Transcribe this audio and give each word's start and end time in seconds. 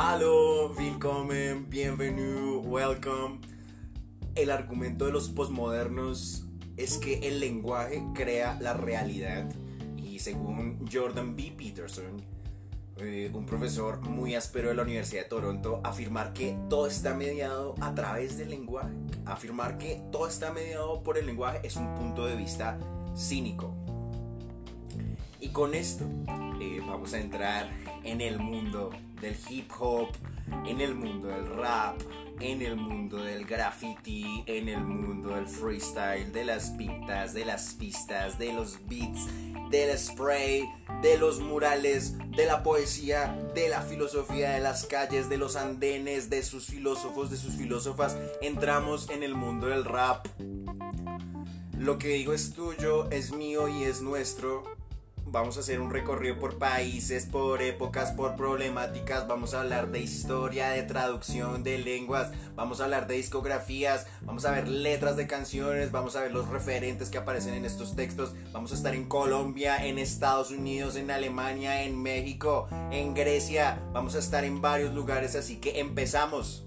Hallo, 0.00 0.72
willkommen, 0.78 1.68
bienvenue, 1.68 2.58
welcome. 2.58 3.40
El 4.36 4.52
argumento 4.52 5.06
de 5.06 5.10
los 5.10 5.28
posmodernos 5.28 6.46
es 6.76 6.98
que 6.98 7.18
el 7.26 7.40
lenguaje 7.40 8.04
crea 8.14 8.56
la 8.60 8.74
realidad 8.74 9.50
y 9.96 10.20
según 10.20 10.88
Jordan 10.90 11.34
B. 11.34 11.52
Peterson, 11.58 12.22
eh, 12.98 13.28
un 13.34 13.44
profesor 13.44 14.00
muy 14.02 14.36
áspero 14.36 14.68
de 14.68 14.76
la 14.76 14.84
Universidad 14.84 15.24
de 15.24 15.28
Toronto, 15.30 15.80
afirmar 15.82 16.32
que 16.32 16.56
todo 16.70 16.86
está 16.86 17.14
mediado 17.14 17.74
a 17.80 17.92
través 17.92 18.38
del 18.38 18.50
lenguaje, 18.50 18.94
afirmar 19.26 19.78
que 19.78 20.00
todo 20.12 20.28
está 20.28 20.52
mediado 20.52 21.02
por 21.02 21.18
el 21.18 21.26
lenguaje 21.26 21.58
es 21.64 21.74
un 21.74 21.96
punto 21.96 22.24
de 22.24 22.36
vista 22.36 22.78
cínico. 23.16 23.74
Y 25.40 25.48
con 25.48 25.74
esto 25.74 26.04
eh, 26.60 26.80
vamos 26.86 27.14
a 27.14 27.18
entrar 27.18 27.68
en 28.04 28.20
el 28.20 28.38
mundo 28.38 28.90
del 29.20 29.36
hip 29.48 29.70
hop, 29.78 30.08
en 30.66 30.80
el 30.80 30.94
mundo 30.94 31.28
del 31.28 31.46
rap, 31.56 32.00
en 32.40 32.62
el 32.62 32.76
mundo 32.76 33.18
del 33.18 33.44
graffiti, 33.44 34.44
en 34.46 34.68
el 34.68 34.80
mundo 34.80 35.30
del 35.30 35.46
freestyle, 35.46 36.32
de 36.32 36.44
las 36.44 36.70
pintas, 36.70 37.34
de 37.34 37.44
las 37.44 37.74
pistas, 37.74 38.38
de 38.38 38.52
los 38.52 38.78
beats, 38.86 39.26
del 39.70 39.98
spray, 39.98 40.68
de 41.02 41.18
los 41.18 41.40
murales, 41.40 42.16
de 42.36 42.46
la 42.46 42.62
poesía, 42.62 43.36
de 43.54 43.68
la 43.68 43.82
filosofía 43.82 44.50
de 44.50 44.60
las 44.60 44.86
calles, 44.86 45.28
de 45.28 45.36
los 45.36 45.56
andenes, 45.56 46.30
de 46.30 46.42
sus 46.42 46.66
filósofos, 46.66 47.30
de 47.30 47.36
sus 47.36 47.54
filósofas. 47.54 48.16
Entramos 48.40 49.10
en 49.10 49.22
el 49.22 49.34
mundo 49.34 49.66
del 49.66 49.84
rap. 49.84 50.26
Lo 51.76 51.98
que 51.98 52.08
digo 52.08 52.32
es 52.32 52.54
tuyo, 52.54 53.10
es 53.10 53.32
mío 53.32 53.68
y 53.68 53.84
es 53.84 54.00
nuestro 54.00 54.77
Vamos 55.30 55.58
a 55.58 55.60
hacer 55.60 55.78
un 55.80 55.90
recorrido 55.90 56.38
por 56.38 56.56
países, 56.56 57.26
por 57.26 57.60
épocas, 57.60 58.12
por 58.12 58.34
problemáticas. 58.34 59.28
Vamos 59.28 59.52
a 59.52 59.60
hablar 59.60 59.90
de 59.90 60.00
historia, 60.00 60.70
de 60.70 60.82
traducción, 60.84 61.62
de 61.62 61.76
lenguas. 61.76 62.32
Vamos 62.56 62.80
a 62.80 62.84
hablar 62.84 63.06
de 63.06 63.16
discografías. 63.16 64.06
Vamos 64.22 64.46
a 64.46 64.52
ver 64.52 64.68
letras 64.68 65.18
de 65.18 65.26
canciones. 65.26 65.92
Vamos 65.92 66.16
a 66.16 66.22
ver 66.22 66.32
los 66.32 66.48
referentes 66.48 67.10
que 67.10 67.18
aparecen 67.18 67.52
en 67.52 67.66
estos 67.66 67.94
textos. 67.94 68.32
Vamos 68.52 68.72
a 68.72 68.74
estar 68.74 68.94
en 68.94 69.04
Colombia, 69.04 69.84
en 69.84 69.98
Estados 69.98 70.50
Unidos, 70.50 70.96
en 70.96 71.10
Alemania, 71.10 71.82
en 71.82 72.00
México, 72.02 72.66
en 72.90 73.12
Grecia. 73.12 73.82
Vamos 73.92 74.14
a 74.14 74.20
estar 74.20 74.44
en 74.44 74.62
varios 74.62 74.94
lugares. 74.94 75.36
Así 75.36 75.56
que 75.56 75.78
empezamos. 75.78 76.64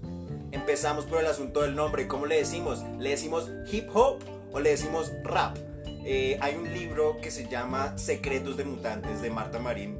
Empezamos 0.52 1.04
por 1.04 1.18
el 1.18 1.26
asunto 1.26 1.62
del 1.62 1.74
nombre. 1.74 2.06
¿Cómo 2.06 2.26
le 2.26 2.36
decimos? 2.36 2.84
¿Le 3.00 3.10
decimos 3.10 3.50
hip 3.72 3.88
hop 3.92 4.20
o 4.52 4.60
le 4.60 4.70
decimos 4.70 5.10
rap? 5.24 5.56
Eh, 6.04 6.36
hay 6.40 6.56
un 6.56 6.72
libro 6.72 7.20
que 7.20 7.30
se 7.30 7.48
llama 7.48 7.96
Secretos 7.96 8.56
de 8.56 8.64
Mutantes 8.64 9.22
de 9.22 9.30
Marta 9.30 9.60
Marín 9.60 9.98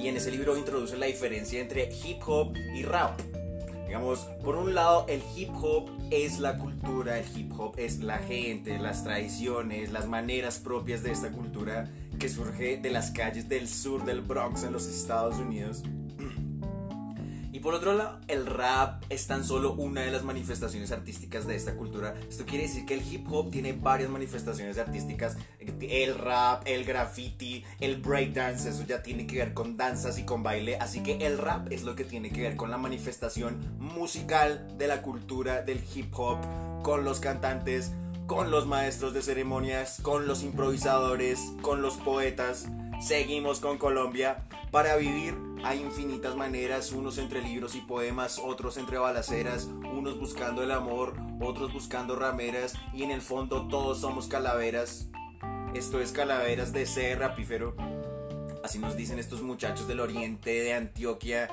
y 0.00 0.08
en 0.08 0.16
ese 0.16 0.30
libro 0.30 0.56
introduce 0.56 0.96
la 0.96 1.04
diferencia 1.04 1.60
entre 1.60 1.90
hip 2.02 2.22
hop 2.26 2.56
y 2.74 2.82
rap. 2.82 3.20
Digamos, 3.86 4.20
por 4.42 4.56
un 4.56 4.74
lado 4.74 5.04
el 5.08 5.22
hip 5.36 5.50
hop 5.62 5.90
es 6.10 6.38
la 6.40 6.56
cultura, 6.56 7.18
el 7.18 7.26
hip 7.36 7.52
hop 7.58 7.74
es 7.76 7.98
la 7.98 8.18
gente, 8.18 8.78
las 8.78 9.04
tradiciones, 9.04 9.92
las 9.92 10.06
maneras 10.06 10.58
propias 10.58 11.02
de 11.02 11.12
esta 11.12 11.30
cultura 11.30 11.90
que 12.18 12.28
surge 12.28 12.78
de 12.78 12.90
las 12.90 13.10
calles 13.10 13.48
del 13.48 13.68
sur 13.68 14.04
del 14.04 14.22
Bronx 14.22 14.62
en 14.62 14.72
los 14.72 14.86
Estados 14.86 15.36
Unidos. 15.36 15.82
Y 17.58 17.60
por 17.60 17.74
otro 17.74 17.92
lado, 17.92 18.20
el 18.28 18.46
rap 18.46 19.02
es 19.08 19.26
tan 19.26 19.42
solo 19.42 19.72
una 19.72 20.02
de 20.02 20.12
las 20.12 20.22
manifestaciones 20.22 20.92
artísticas 20.92 21.44
de 21.44 21.56
esta 21.56 21.74
cultura. 21.74 22.14
Esto 22.30 22.46
quiere 22.46 22.68
decir 22.68 22.86
que 22.86 22.94
el 22.94 23.12
hip 23.12 23.26
hop 23.32 23.50
tiene 23.50 23.72
varias 23.72 24.10
manifestaciones 24.10 24.78
artísticas. 24.78 25.36
El 25.58 26.14
rap, 26.16 26.62
el 26.66 26.84
graffiti, 26.84 27.64
el 27.80 27.96
breakdance, 27.96 28.68
eso 28.68 28.84
ya 28.86 29.02
tiene 29.02 29.26
que 29.26 29.38
ver 29.38 29.54
con 29.54 29.76
danzas 29.76 30.20
y 30.20 30.22
con 30.22 30.44
baile. 30.44 30.76
Así 30.76 31.02
que 31.02 31.26
el 31.26 31.36
rap 31.36 31.72
es 31.72 31.82
lo 31.82 31.96
que 31.96 32.04
tiene 32.04 32.30
que 32.30 32.42
ver 32.42 32.54
con 32.54 32.70
la 32.70 32.78
manifestación 32.78 33.58
musical 33.80 34.78
de 34.78 34.86
la 34.86 35.02
cultura 35.02 35.62
del 35.62 35.82
hip 35.92 36.14
hop, 36.16 36.38
con 36.84 37.02
los 37.02 37.18
cantantes, 37.18 37.90
con 38.28 38.52
los 38.52 38.68
maestros 38.68 39.14
de 39.14 39.22
ceremonias, 39.22 39.98
con 40.00 40.28
los 40.28 40.44
improvisadores, 40.44 41.40
con 41.60 41.82
los 41.82 41.94
poetas. 41.96 42.68
Seguimos 43.00 43.60
con 43.60 43.78
Colombia. 43.78 44.44
Para 44.72 44.96
vivir 44.96 45.36
hay 45.64 45.80
infinitas 45.80 46.34
maneras, 46.36 46.92
unos 46.92 47.18
entre 47.18 47.40
libros 47.42 47.76
y 47.76 47.80
poemas, 47.80 48.38
otros 48.38 48.76
entre 48.76 48.98
balaceras, 48.98 49.64
unos 49.92 50.18
buscando 50.18 50.62
el 50.62 50.72
amor, 50.72 51.14
otros 51.40 51.72
buscando 51.72 52.16
rameras 52.16 52.74
y 52.92 53.04
en 53.04 53.12
el 53.12 53.22
fondo 53.22 53.68
todos 53.68 54.00
somos 54.00 54.26
calaveras. 54.26 55.08
Esto 55.74 56.00
es 56.00 56.12
calaveras 56.12 56.72
de 56.72 56.86
ser 56.86 57.20
rapífero. 57.20 57.76
Así 58.64 58.80
nos 58.80 58.96
dicen 58.96 59.18
estos 59.18 59.42
muchachos 59.42 59.86
del 59.86 60.00
oriente 60.00 60.50
de 60.50 60.74
Antioquia. 60.74 61.48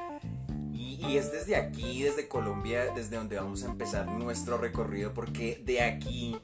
Y, 0.73 1.17
es 1.17 1.31
desde 1.31 1.55
aquí, 1.55 2.03
desde 2.03 2.27
Colombia, 2.27 2.91
desde 2.93 3.17
donde 3.17 3.37
vamos 3.37 3.63
a 3.63 3.67
empezar 3.67 4.07
nuestro 4.07 4.57
recorrido, 4.57 5.13
porque 5.13 5.61
de 5.63 5.81
aquí 5.81 6.35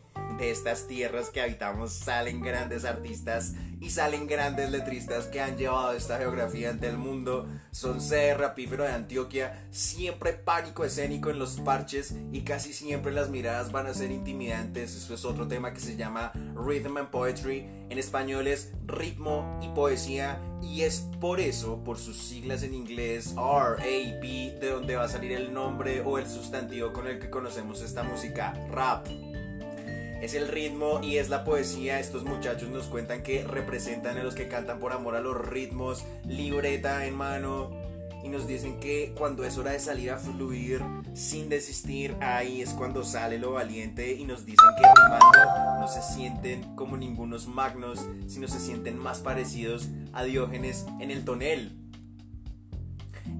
de 0.41 0.49
estas 0.49 0.87
tierras 0.87 1.29
que 1.29 1.39
habitamos 1.39 1.93
salen 1.93 2.41
grandes 2.41 2.83
artistas 2.83 3.53
y 3.79 3.91
salen 3.91 4.25
grandes 4.25 4.71
letristas 4.71 5.27
que 5.27 5.39
han 5.39 5.55
llevado 5.55 5.93
esta 5.93 6.17
geografía 6.17 6.71
ante 6.71 6.89
el 6.89 6.97
mundo. 6.97 7.47
Son 7.69 8.01
C. 8.01 8.33
Rapífero 8.33 8.83
de 8.83 8.91
Antioquia, 8.91 9.67
siempre 9.69 10.33
pánico 10.33 10.83
escénico 10.83 11.29
en 11.29 11.37
los 11.37 11.59
parches 11.59 12.15
y 12.31 12.41
casi 12.41 12.73
siempre 12.73 13.11
las 13.11 13.29
miradas 13.29 13.71
van 13.71 13.85
a 13.85 13.93
ser 13.93 14.09
intimidantes. 14.09 14.95
Eso 14.95 15.13
es 15.13 15.25
otro 15.25 15.47
tema 15.47 15.73
que 15.73 15.79
se 15.79 15.95
llama 15.95 16.31
Rhythm 16.55 16.97
and 16.97 17.09
Poetry. 17.09 17.67
En 17.89 17.99
español 17.99 18.47
es 18.47 18.71
ritmo 18.87 19.59
y 19.61 19.67
poesía 19.69 20.41
y 20.63 20.81
es 20.81 21.07
por 21.19 21.39
eso, 21.39 21.83
por 21.83 21.99
sus 21.99 22.17
siglas 22.17 22.63
en 22.63 22.73
inglés, 22.73 23.35
R-A-P, 23.37 24.57
de 24.59 24.69
donde 24.71 24.95
va 24.95 25.03
a 25.03 25.09
salir 25.09 25.33
el 25.33 25.53
nombre 25.53 26.01
o 26.01 26.17
el 26.17 26.27
sustantivo 26.27 26.93
con 26.93 27.05
el 27.05 27.19
que 27.19 27.29
conocemos 27.29 27.81
esta 27.81 28.01
música, 28.01 28.53
rap 28.71 29.07
es 30.21 30.35
el 30.35 30.47
ritmo 30.47 31.01
y 31.03 31.17
es 31.17 31.29
la 31.29 31.43
poesía. 31.43 31.99
Estos 31.99 32.23
muchachos 32.23 32.69
nos 32.69 32.85
cuentan 32.85 33.23
que 33.23 33.43
representan 33.43 34.17
a 34.17 34.23
los 34.23 34.35
que 34.35 34.47
cantan 34.47 34.79
por 34.79 34.93
amor 34.93 35.15
a 35.15 35.19
los 35.19 35.35
ritmos, 35.35 36.05
libreta 36.25 37.05
en 37.05 37.15
mano. 37.15 37.71
Y 38.23 38.29
nos 38.29 38.45
dicen 38.45 38.79
que 38.79 39.15
cuando 39.17 39.43
es 39.43 39.57
hora 39.57 39.71
de 39.71 39.79
salir 39.79 40.11
a 40.11 40.17
fluir 40.17 40.79
sin 41.15 41.49
desistir, 41.49 42.15
ahí 42.21 42.61
es 42.61 42.69
cuando 42.69 43.03
sale 43.03 43.39
lo 43.39 43.53
valiente. 43.53 44.13
Y 44.13 44.25
nos 44.25 44.45
dicen 44.45 44.69
que 44.77 44.87
rimando 44.95 45.79
no 45.79 45.87
se 45.87 46.03
sienten 46.03 46.75
como 46.75 46.97
ningunos 46.97 47.47
magnos, 47.47 48.05
sino 48.27 48.47
se 48.47 48.59
sienten 48.59 48.97
más 48.97 49.19
parecidos 49.19 49.89
a 50.13 50.23
Diógenes 50.23 50.85
en 50.99 51.09
el 51.09 51.25
tonel. 51.25 51.80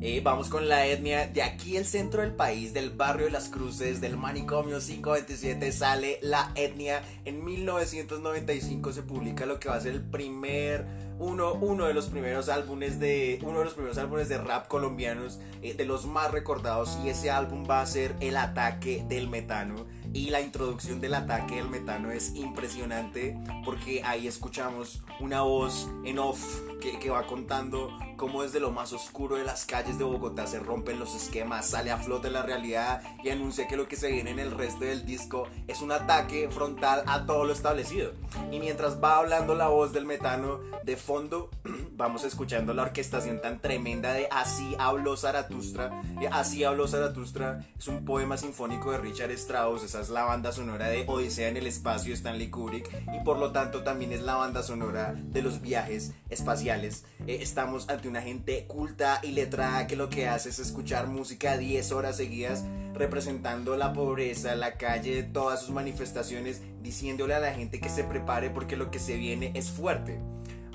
Eh, 0.04 0.20
vamos 0.24 0.50
con 0.50 0.68
la 0.68 0.88
etnia. 0.88 1.28
De 1.28 1.44
aquí 1.44 1.78
el 1.78 1.86
centro 1.86 2.22
del 2.22 2.34
país, 2.34 2.74
del 2.74 2.90
barrio 2.90 3.26
de 3.26 3.32
las 3.32 3.50
Cruces, 3.50 4.02
del 4.02 4.18
manicomio 4.18 4.80
527, 4.80 5.72
sale 5.72 6.18
la 6.24 6.52
etnia. 6.56 7.04
En 7.24 7.46
1995 7.46 8.94
se 8.94 9.04
publica 9.04 9.46
lo 9.46 9.60
que 9.60 9.70
va 9.70 9.76
a 9.76 9.82
ser 9.82 9.94
el 9.94 10.02
primer 10.02 10.88
uno, 11.20 11.54
uno, 11.54 11.86
de 11.86 11.94
los 11.94 12.08
primeros 12.08 12.50
álbumes 12.50 13.00
de 13.00 13.38
uno 13.44 13.60
de 13.60 13.66
los 13.66 13.76
primeros 13.76 14.00
álbumes 14.00 14.28
de 14.28 14.40
rap 14.40 14.68
colombianos 14.68 15.40
eh, 15.62 15.76
de 15.76 15.86
los 15.86 16.08
más 16.08 16.32
recordados 16.32 16.98
y 17.06 17.10
ese 17.10 17.30
álbum 17.30 17.68
va 17.70 17.82
a 17.82 17.86
ser 17.86 18.16
El 18.22 18.38
ataque 18.38 19.06
del 19.08 19.28
metano 19.28 19.86
y 20.14 20.32
la 20.32 20.42
introducción 20.42 21.00
del 21.00 21.14
ataque 21.14 21.58
del 21.58 21.70
metano 21.70 22.10
es 22.10 22.34
impresionante 22.34 23.38
porque 23.64 24.02
ahí 24.04 24.26
escuchamos 24.26 25.04
una 25.20 25.44
voz 25.44 25.88
en 26.06 26.18
off 26.18 26.44
que, 26.82 26.98
que 26.98 27.12
va 27.12 27.28
contando 27.28 27.92
cómo 28.22 28.44
desde 28.44 28.60
lo 28.60 28.70
más 28.70 28.94
oscuro 28.94 29.38
de 29.38 29.44
las 29.44 29.66
calles 29.66 29.98
de 29.98 30.04
Bogotá 30.04 30.46
se 30.46 30.60
rompen 30.60 31.00
los 31.00 31.16
esquemas, 31.16 31.68
sale 31.68 31.90
a 31.90 31.98
flote 31.98 32.30
la 32.30 32.44
realidad 32.44 33.02
y 33.24 33.30
anuncia 33.30 33.68
que 33.68 33.76
lo 33.76 33.88
que 33.88 33.96
se 33.96 34.12
viene 34.12 34.30
en 34.30 34.38
el 34.38 34.52
resto 34.52 34.86
del 34.86 35.08
disco 35.08 35.48
es 35.68 35.82
un 35.82 35.92
ataque 35.92 36.48
frontal 36.52 37.02
a 37.08 37.26
todo 37.26 37.46
lo 37.46 37.52
establecido. 37.52 38.12
Y 38.52 38.60
mientras 38.60 39.04
va 39.04 39.18
hablando 39.18 39.56
la 39.56 39.70
voz 39.70 39.92
del 39.92 40.06
metano, 40.06 40.60
de 40.84 40.98
fondo 40.98 41.50
vamos 41.94 42.24
escuchando 42.24 42.76
la 42.76 42.84
orquestación 42.84 43.42
tan 43.42 43.60
tremenda 43.60 44.14
de 44.14 44.28
Así 44.30 44.76
habló 44.78 45.18
Zaratustra. 45.18 45.92
Así 46.32 46.64
habló 46.64 46.88
Zaratustra 46.88 47.66
es 47.76 47.88
un 47.88 48.06
poema 48.06 48.38
sinfónico 48.38 48.92
de 48.92 49.00
Richard 49.00 49.32
Strauss, 49.32 49.84
esa 49.84 50.00
es 50.00 50.10
la 50.10 50.26
banda 50.26 50.52
sonora 50.52 50.90
de 50.90 51.06
Odisea 51.08 51.48
en 51.48 51.58
el 51.58 51.66
espacio 51.66 52.12
de 52.12 52.18
Stanley 52.18 52.52
Kubrick 52.52 52.88
y 53.16 53.24
por 53.24 53.40
lo 53.40 53.52
tanto 53.52 53.82
también 53.82 54.12
es 54.12 54.22
la 54.22 54.36
banda 54.36 54.62
sonora 54.62 55.16
de 55.16 55.42
los 55.42 55.62
viajes 55.62 56.14
espaciales. 56.30 57.06
Eh, 57.26 57.40
estamos 57.42 57.90
ante 57.90 58.11
una 58.12 58.22
gente 58.22 58.66
culta 58.68 59.22
y 59.24 59.32
letrada 59.32 59.88
que 59.88 59.96
lo 59.96 60.10
que 60.10 60.28
hace 60.28 60.50
es 60.50 60.60
escuchar 60.60 61.08
música 61.08 61.58
10 61.58 61.94
horas 61.94 62.18
seguidas 62.18 62.66
representando 62.94 63.78
la 63.78 63.94
pobreza, 63.94 64.54
la 64.56 64.74
calle, 64.74 65.24
todas 65.24 65.62
sus 65.62 65.70
manifestaciones, 65.70 66.62
diciéndole 66.82 67.36
a 67.36 67.40
la 67.40 67.54
gente 67.54 67.80
que 67.80 67.88
se 67.88 68.04
prepare 68.04 68.50
porque 68.50 68.76
lo 68.76 68.92
que 68.92 69.00
se 69.00 69.16
viene 69.16 69.54
es 69.56 69.72
fuerte. 69.72 70.20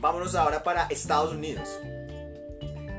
Vámonos 0.00 0.34
ahora 0.34 0.62
para 0.62 0.86
Estados 0.86 1.34
Unidos. 1.34 1.68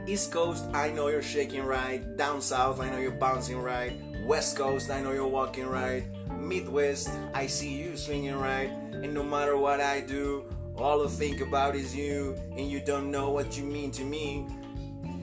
East 0.06 0.32
Coast, 0.32 0.66
I 0.68 0.92
know 0.92 1.10
you're 1.10 1.24
shaking 1.24 1.66
right. 1.66 2.00
Down 2.16 2.40
South, 2.40 2.80
I 2.80 2.92
know 2.92 3.00
you're 3.00 3.18
bouncing 3.18 3.60
right. 3.60 4.00
West 4.28 4.56
Coast, 4.56 4.92
I 4.92 5.02
know 5.02 5.14
you're 5.14 5.28
walking 5.28 5.66
right. 5.66 6.04
Midwest, 6.40 7.10
I 7.34 7.48
see 7.48 7.74
you 7.74 7.98
swinging 7.98 8.38
right. 8.40 8.70
And 8.94 9.16
no 9.16 9.24
matter 9.24 9.58
what 9.58 9.82
I 9.82 10.02
do, 10.02 10.46
all 10.78 11.04
I 11.06 11.10
think 11.10 11.42
about 11.42 11.76
is 11.76 11.96
you. 11.96 12.36
And 12.56 12.70
you 12.70 12.80
don't 12.80 13.12
know 13.12 13.30
what 13.30 13.58
you 13.58 13.64
mean 13.64 13.92
to 13.92 14.04
me. 14.04 14.46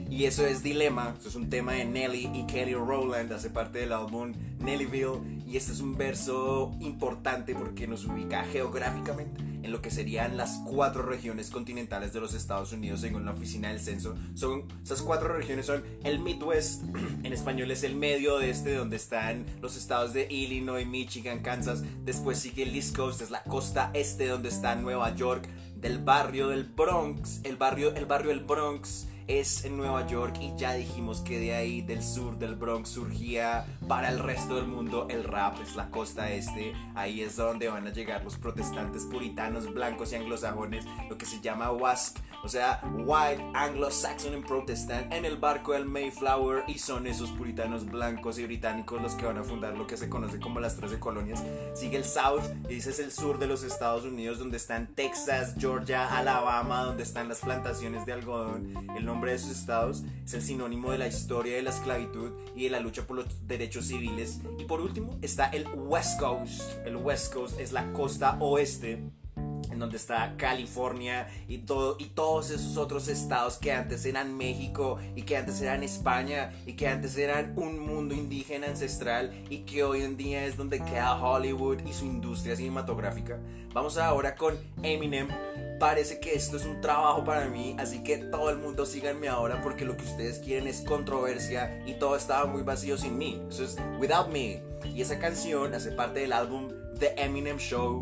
Y 0.09 0.25
eso 0.25 0.45
es 0.45 0.61
Dilema, 0.61 1.15
eso 1.19 1.29
es 1.29 1.35
un 1.35 1.49
tema 1.49 1.73
de 1.73 1.85
Nelly 1.85 2.29
y 2.33 2.45
Kelly 2.45 2.75
Rowland, 2.75 3.33
hace 3.33 3.49
parte 3.49 3.79
del 3.79 3.91
álbum 3.91 4.33
Nellyville. 4.59 5.43
Y 5.47 5.57
este 5.57 5.71
es 5.71 5.79
un 5.79 5.97
verso 5.97 6.75
importante 6.79 7.55
porque 7.55 7.87
nos 7.87 8.05
ubica 8.05 8.43
geográficamente 8.45 9.41
en 9.65 9.71
lo 9.71 9.81
que 9.81 9.89
serían 9.89 10.37
las 10.37 10.61
cuatro 10.63 11.01
regiones 11.01 11.49
continentales 11.49 12.13
de 12.13 12.19
los 12.19 12.35
Estados 12.35 12.71
Unidos 12.71 13.01
según 13.01 13.25
la 13.25 13.31
oficina 13.31 13.69
del 13.69 13.79
censo. 13.79 14.15
Son, 14.35 14.65
esas 14.83 15.01
cuatro 15.01 15.35
regiones 15.35 15.65
son 15.65 15.83
el 16.03 16.19
Midwest, 16.19 16.83
en 17.23 17.33
español 17.33 17.71
es 17.71 17.83
el 17.83 17.95
medio 17.95 18.35
oeste, 18.35 18.75
donde 18.75 18.95
están 18.95 19.45
los 19.61 19.75
estados 19.75 20.13
de 20.13 20.31
Illinois, 20.31 20.85
Michigan, 20.85 21.39
Kansas. 21.39 21.83
Después 22.03 22.37
sigue 22.37 22.63
el 22.63 22.75
East 22.75 22.95
Coast, 22.95 23.21
es 23.21 23.31
la 23.31 23.41
costa 23.43 23.89
este, 23.95 24.27
donde 24.27 24.49
está 24.49 24.75
Nueva 24.75 25.15
York, 25.15 25.47
del 25.75 25.97
barrio 25.97 26.49
del 26.49 26.65
Bronx, 26.65 27.41
el 27.43 27.57
barrio, 27.57 27.95
el 27.95 28.05
barrio 28.05 28.29
del 28.29 28.41
Bronx 28.41 29.07
es 29.27 29.65
en 29.65 29.77
Nueva 29.77 30.05
York 30.07 30.37
y 30.39 30.55
ya 30.55 30.73
dijimos 30.73 31.21
que 31.21 31.39
de 31.39 31.55
ahí 31.55 31.81
del 31.81 32.03
sur 32.03 32.37
del 32.37 32.55
Bronx 32.55 32.89
surgía 32.89 33.65
para 33.87 34.09
el 34.09 34.19
resto 34.19 34.55
del 34.55 34.67
mundo 34.67 35.07
el 35.09 35.23
rap, 35.23 35.59
es 35.61 35.75
la 35.75 35.89
costa 35.89 36.31
este, 36.31 36.73
ahí 36.95 37.21
es 37.21 37.35
donde 37.35 37.67
van 37.67 37.87
a 37.87 37.91
llegar 37.91 38.23
los 38.23 38.37
protestantes 38.37 39.03
puritanos 39.05 39.73
blancos 39.73 40.11
y 40.11 40.15
anglosajones, 40.15 40.85
lo 41.09 41.17
que 41.17 41.25
se 41.25 41.41
llama 41.41 41.71
WASP, 41.71 42.17
o 42.45 42.47
sea, 42.47 42.79
White 42.93 43.43
Anglo-Saxon 43.55 44.35
and 44.35 44.45
Protestant 44.45 45.11
en 45.11 45.25
el 45.25 45.37
barco 45.37 45.73
del 45.73 45.85
Mayflower 45.85 46.63
y 46.67 46.77
son 46.77 47.07
esos 47.07 47.31
puritanos 47.31 47.87
blancos 47.87 48.37
y 48.37 48.43
británicos 48.45 49.01
los 49.01 49.15
que 49.15 49.25
van 49.25 49.39
a 49.39 49.43
fundar 49.43 49.75
lo 49.75 49.87
que 49.87 49.97
se 49.97 50.09
conoce 50.09 50.39
como 50.39 50.59
las 50.59 50.75
13 50.75 50.99
colonias. 50.99 51.43
Sigue 51.73 51.97
el 51.97 52.05
South 52.05 52.43
y 52.69 52.75
ese 52.75 52.91
es 52.91 52.99
el 52.99 53.11
sur 53.11 53.39
de 53.39 53.47
los 53.47 53.63
Estados 53.63 54.05
Unidos 54.05 54.37
donde 54.37 54.57
están 54.57 54.85
Texas, 54.93 55.55
Georgia, 55.57 56.15
Alabama, 56.15 56.83
donde 56.83 57.01
están 57.01 57.29
las 57.29 57.39
plantaciones 57.39 58.05
de 58.05 58.13
algodón. 58.13 58.73
El 58.95 59.09
nombre 59.15 59.31
de 59.31 59.37
esos 59.37 59.51
estados 59.51 60.03
es 60.25 60.33
el 60.33 60.41
sinónimo 60.41 60.91
de 60.91 60.97
la 60.97 61.07
historia 61.07 61.55
de 61.55 61.61
la 61.61 61.69
esclavitud 61.69 62.33
y 62.53 62.65
de 62.65 62.69
la 62.69 62.81
lucha 62.81 63.07
por 63.07 63.15
los 63.15 63.47
derechos 63.47 63.85
civiles. 63.85 64.41
Y 64.59 64.65
por 64.65 64.81
último 64.81 65.17
está 65.21 65.45
el 65.45 65.65
West 65.73 66.19
Coast. 66.19 66.85
El 66.85 66.97
West 66.97 67.33
Coast 67.33 67.57
es 67.57 67.71
la 67.71 67.93
costa 67.93 68.35
oeste 68.41 69.01
en 69.75 69.79
donde 69.79 69.97
está 69.97 70.35
California 70.37 71.27
y, 71.47 71.59
todo, 71.59 71.97
y 71.99 72.05
todos 72.05 72.49
esos 72.49 72.77
otros 72.77 73.09
estados 73.09 73.57
que 73.57 73.73
antes 73.73 74.05
eran 74.05 74.35
México 74.35 74.97
y 75.15 75.23
que 75.23 75.35
antes 75.35 75.61
eran 75.61 75.83
España 75.83 76.53
y 76.65 76.73
que 76.73 76.87
antes 76.87 77.17
eran 77.17 77.53
un 77.57 77.79
mundo 77.79 78.15
indígena 78.15 78.67
ancestral 78.67 79.31
y 79.49 79.59
que 79.59 79.83
hoy 79.83 80.01
en 80.01 80.15
día 80.15 80.45
es 80.45 80.55
donde 80.55 80.79
queda 80.79 81.21
Hollywood 81.21 81.85
y 81.85 81.93
su 81.93 82.05
industria 82.05 82.55
cinematográfica. 82.55 83.37
Vamos 83.73 83.97
ahora 83.97 84.35
con 84.35 84.57
Eminem. 84.81 85.27
Parece 85.77 86.21
que 86.21 86.33
esto 86.33 86.55
es 86.55 86.65
un 86.65 86.79
trabajo 86.79 87.25
para 87.25 87.47
mí, 87.49 87.75
así 87.77 88.01
que 88.01 88.17
todo 88.17 88.49
el 88.49 88.57
mundo 88.57 88.85
síganme 88.85 89.27
ahora 89.27 89.61
porque 89.61 89.83
lo 89.83 89.97
que 89.97 90.05
ustedes 90.05 90.39
quieren 90.39 90.67
es 90.67 90.79
controversia 90.81 91.83
y 91.85 91.95
todo 91.95 92.15
estaba 92.15 92.45
muy 92.45 92.63
vacío 92.63 92.97
sin 92.97 93.17
mí. 93.17 93.41
Eso 93.49 93.65
es 93.65 93.75
Without 93.99 94.29
Me. 94.29 94.63
Y 94.85 95.01
esa 95.01 95.19
canción 95.19 95.73
hace 95.73 95.91
parte 95.91 96.21
del 96.21 96.31
álbum 96.31 96.69
The 96.97 97.21
Eminem 97.21 97.57
Show 97.57 98.01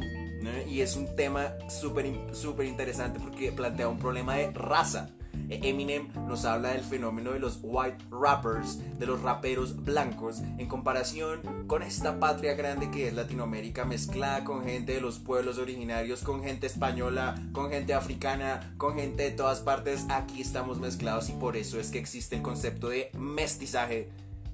y 0.67 0.81
es 0.81 0.95
un 0.95 1.15
tema 1.15 1.53
súper 1.69 2.05
super 2.33 2.65
interesante 2.65 3.19
porque 3.19 3.51
plantea 3.51 3.87
un 3.87 3.99
problema 3.99 4.35
de 4.35 4.51
raza. 4.51 5.09
E, 5.49 5.69
Eminem 5.69 6.07
nos 6.27 6.45
habla 6.45 6.69
del 6.69 6.83
fenómeno 6.83 7.31
de 7.31 7.39
los 7.39 7.59
white 7.61 7.97
rappers, 8.11 8.79
de 8.99 9.05
los 9.05 9.21
raperos 9.21 9.83
blancos, 9.83 10.39
en 10.57 10.67
comparación 10.67 11.41
con 11.67 11.83
esta 11.83 12.19
patria 12.19 12.53
grande 12.53 12.91
que 12.91 13.07
es 13.07 13.13
Latinoamérica, 13.13 13.85
mezclada 13.85 14.43
con 14.43 14.63
gente 14.63 14.93
de 14.93 15.01
los 15.01 15.19
pueblos 15.19 15.57
originarios, 15.57 16.23
con 16.23 16.43
gente 16.43 16.67
española, 16.67 17.35
con 17.51 17.71
gente 17.71 17.93
africana, 17.93 18.73
con 18.77 18.95
gente 18.95 19.23
de 19.23 19.31
todas 19.31 19.59
partes. 19.59 20.05
Aquí 20.09 20.41
estamos 20.41 20.79
mezclados 20.79 21.29
y 21.29 21.33
por 21.33 21.57
eso 21.57 21.79
es 21.79 21.89
que 21.89 21.99
existe 21.99 22.35
el 22.35 22.41
concepto 22.41 22.89
de 22.89 23.09
mestizaje 23.17 24.09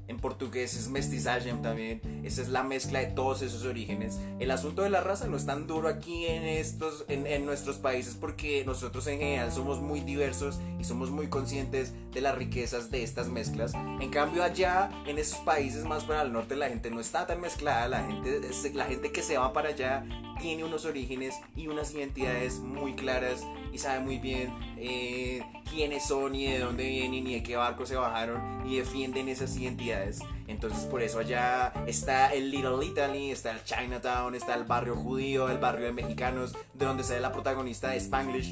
en 0.10 0.18
portugués 0.18 0.76
es 0.76 0.90
mestizaje 0.90 1.30
también. 1.62 2.02
Esa 2.24 2.42
es 2.42 2.50
la 2.50 2.64
mezcla 2.64 3.00
de 3.00 3.06
todos 3.08 3.42
esos 3.42 3.64
orígenes. 3.64 4.20
El 4.40 4.52
asunto 4.52 4.82
de 4.82 4.90
la 4.90 5.02
raza 5.02 5.28
no 5.28 5.38
es 5.38 5.46
tan 5.46 5.68
duro 5.68 5.88
aquí 5.88 6.26
en, 6.26 6.44
estos, 6.44 7.06
en, 7.08 7.28
en, 7.28 7.46
nuestros 7.46 7.78
países 7.78 8.18
porque 8.20 8.64
nosotros 8.66 9.06
en 9.08 9.20
general 9.20 9.52
somos 9.52 9.80
muy 9.80 10.02
diversos 10.02 10.60
y 10.80 10.84
somos 10.84 11.12
muy 11.12 11.28
conscientes 11.28 11.94
de 12.12 12.22
las 12.22 12.36
riquezas 12.36 12.90
de 12.90 13.04
estas 13.04 13.28
mezclas. 13.28 13.74
En 13.74 14.10
cambio 14.10 14.44
allá, 14.44 14.90
en 15.06 15.18
esos 15.20 15.40
países 15.40 15.86
más 15.86 16.04
para 16.04 16.24
el 16.24 16.34
norte, 16.34 16.56
la 16.56 16.70
gente 16.70 16.90
no 16.90 17.00
está 17.00 17.28
tan 17.28 17.40
mezclada. 17.40 17.88
La 17.88 18.04
gente, 18.04 18.42
la 18.74 18.86
gente 18.86 19.12
que 19.12 19.22
se 19.22 19.38
va 19.38 19.54
para 19.54 19.70
allá 19.70 20.04
tiene 20.40 20.64
unos 20.64 20.86
orígenes 20.86 21.36
y 21.56 21.68
unas 21.68 21.94
identidades 21.94 22.60
muy 22.60 22.94
claras 22.94 23.46
y 23.72 23.78
sabe 23.78 24.00
muy 24.00 24.18
bien 24.18 24.52
eh, 24.78 25.44
quiénes 25.70 26.08
son 26.08 26.34
y 26.34 26.48
de 26.48 26.60
dónde 26.60 26.88
vienen 26.88 27.28
y 27.28 27.36
de 27.36 27.44
qué 27.44 27.56
barco 27.56 27.86
se 27.86 27.96
bajaron 27.96 28.68
y 28.68 28.78
defienden 28.78 29.30
esas 29.30 29.56
identidades. 29.58 30.20
Entonces 30.48 30.86
por 30.86 31.04
eso 31.04 31.20
allá 31.20 31.72
está 31.86 32.34
el 32.34 32.50
Little 32.50 32.84
Italy, 32.84 33.32
está 33.32 33.52
el 33.52 33.64
Chinatown, 33.64 34.34
está 34.34 34.56
el 34.56 34.64
barrio 34.64 34.96
judío, 34.96 35.50
el 35.50 35.60
barrio 35.60 35.86
de 35.86 35.94
mexicanos, 35.94 36.54
de 36.74 36.86
donde 36.86 37.04
sale 37.04 37.20
la 37.20 37.32
protagonista 37.32 37.90
de 37.90 37.98
Spanglish. 37.98 38.52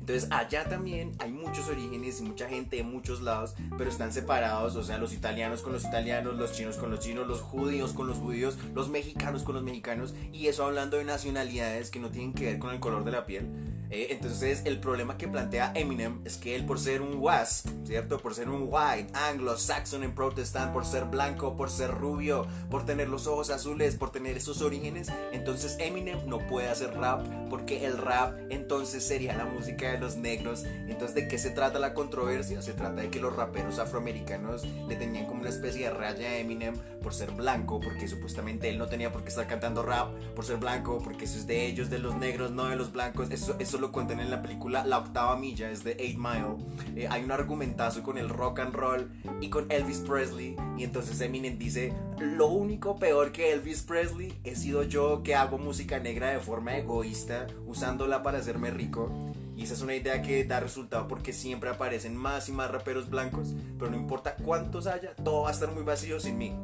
Entonces 0.00 0.28
allá 0.30 0.68
también 0.68 1.12
hay 1.18 1.30
muchos 1.30 1.68
orígenes 1.68 2.20
y 2.20 2.24
mucha 2.24 2.48
gente 2.48 2.76
de 2.76 2.82
muchos 2.82 3.20
lados, 3.20 3.54
pero 3.76 3.90
están 3.90 4.12
separados, 4.12 4.74
o 4.76 4.82
sea, 4.82 4.98
los 4.98 5.12
italianos 5.12 5.62
con 5.62 5.72
los 5.72 5.84
italianos, 5.84 6.36
los 6.36 6.52
chinos 6.52 6.76
con 6.76 6.90
los 6.90 7.00
chinos, 7.00 7.26
los 7.28 7.40
judíos 7.40 7.92
con 7.92 8.06
los 8.06 8.16
judíos, 8.16 8.58
los 8.74 8.88
mexicanos 8.88 9.42
con 9.42 9.54
los 9.54 9.64
mexicanos, 9.64 10.14
y 10.32 10.48
eso 10.48 10.64
hablando 10.64 10.96
de 10.96 11.04
nacionalidades 11.04 11.90
que 11.90 12.00
no 12.00 12.10
tienen 12.10 12.32
que 12.32 12.46
ver 12.46 12.58
con 12.58 12.72
el 12.72 12.80
color 12.80 13.04
de 13.04 13.12
la 13.12 13.26
piel. 13.26 13.46
Eh, 13.90 14.08
entonces 14.10 14.62
el 14.66 14.78
problema 14.78 15.18
que 15.18 15.26
plantea 15.26 15.72
Eminem 15.74 16.20
es 16.24 16.36
que 16.36 16.54
él 16.54 16.64
por 16.64 16.78
ser 16.78 17.02
un 17.02 17.16
wasp, 17.16 17.66
¿cierto? 17.84 18.18
Por 18.18 18.34
ser 18.34 18.48
un 18.48 18.68
white, 18.70 19.10
anglo-saxon 19.14 20.04
en 20.04 20.14
protestant, 20.14 20.72
por 20.72 20.86
ser 20.86 21.06
blanco, 21.06 21.56
por 21.56 21.70
ser 21.70 21.90
rubio, 21.90 22.46
por 22.70 22.86
tener 22.86 23.08
los 23.08 23.26
ojos 23.26 23.50
azules, 23.50 23.96
por 23.96 24.12
tener 24.12 24.36
esos 24.36 24.62
orígenes, 24.62 25.08
entonces 25.32 25.76
Eminem 25.80 26.18
no 26.26 26.38
puede 26.46 26.68
hacer 26.68 26.94
rap 26.94 27.26
porque 27.50 27.84
el 27.84 27.98
rap 27.98 28.38
entonces 28.48 29.04
sería 29.04 29.36
la 29.36 29.44
música 29.44 29.90
de 29.90 29.98
los 29.98 30.16
negros. 30.16 30.64
Entonces, 30.86 31.14
¿de 31.16 31.28
qué 31.28 31.36
se 31.36 31.50
trata 31.50 31.80
la 31.80 31.92
controversia? 31.94 32.62
Se 32.62 32.72
trata 32.72 33.02
de 33.02 33.10
que 33.10 33.18
los 33.18 33.34
raperos 33.34 33.78
afroamericanos 33.78 34.64
le 34.88 34.94
tenían 34.94 35.26
como 35.26 35.40
una 35.40 35.50
especie 35.50 35.86
de 35.86 35.90
raya 35.90 36.28
a 36.28 36.38
Eminem 36.38 36.76
por 37.02 37.12
ser 37.12 37.32
blanco, 37.32 37.80
porque 37.80 38.06
supuestamente 38.06 38.68
él 38.68 38.78
no 38.78 38.86
tenía 38.86 39.10
por 39.10 39.22
qué 39.22 39.30
estar 39.30 39.48
cantando 39.48 39.82
rap 39.82 40.10
por 40.36 40.44
ser 40.44 40.58
blanco, 40.58 41.00
porque 41.02 41.24
eso 41.24 41.38
es 41.38 41.46
de 41.48 41.66
ellos, 41.66 41.90
de 41.90 41.98
los 41.98 42.16
negros, 42.16 42.52
no 42.52 42.66
de 42.66 42.76
los 42.76 42.92
blancos. 42.92 43.30
Eso, 43.30 43.56
eso 43.58 43.79
lo 43.80 43.92
cuentan 43.92 44.20
en 44.20 44.30
la 44.30 44.42
película 44.42 44.84
La 44.84 44.98
Octava 44.98 45.36
Milla, 45.36 45.70
es 45.70 45.82
de 45.82 45.92
8 45.92 46.18
Mile. 46.18 47.00
Eh, 47.02 47.08
hay 47.10 47.24
un 47.24 47.32
argumentazo 47.32 48.02
con 48.02 48.18
el 48.18 48.28
rock 48.28 48.60
and 48.60 48.74
roll 48.74 49.10
y 49.40 49.48
con 49.48 49.70
Elvis 49.70 50.00
Presley. 50.00 50.56
Y 50.76 50.84
entonces 50.84 51.20
Eminem 51.20 51.58
dice, 51.58 51.92
lo 52.18 52.48
único 52.48 52.98
peor 52.98 53.32
que 53.32 53.52
Elvis 53.52 53.82
Presley 53.82 54.38
he 54.44 54.54
sido 54.54 54.82
yo 54.82 55.22
que 55.22 55.34
hago 55.34 55.58
música 55.58 55.98
negra 55.98 56.30
de 56.30 56.40
forma 56.40 56.76
egoísta, 56.76 57.46
usándola 57.66 58.22
para 58.22 58.38
hacerme 58.38 58.70
rico. 58.70 59.10
Y 59.56 59.64
esa 59.64 59.74
es 59.74 59.82
una 59.82 59.94
idea 59.94 60.22
que 60.22 60.44
da 60.44 60.60
resultado 60.60 61.08
porque 61.08 61.32
siempre 61.32 61.70
aparecen 61.70 62.16
más 62.16 62.48
y 62.48 62.52
más 62.52 62.70
raperos 62.70 63.10
blancos, 63.10 63.54
pero 63.78 63.90
no 63.90 63.96
importa 63.96 64.36
cuántos 64.36 64.86
haya, 64.86 65.14
todo 65.16 65.42
va 65.42 65.50
a 65.50 65.52
estar 65.52 65.70
muy 65.72 65.82
vacío 65.82 66.18
sin 66.20 66.38
mí. 66.38 66.54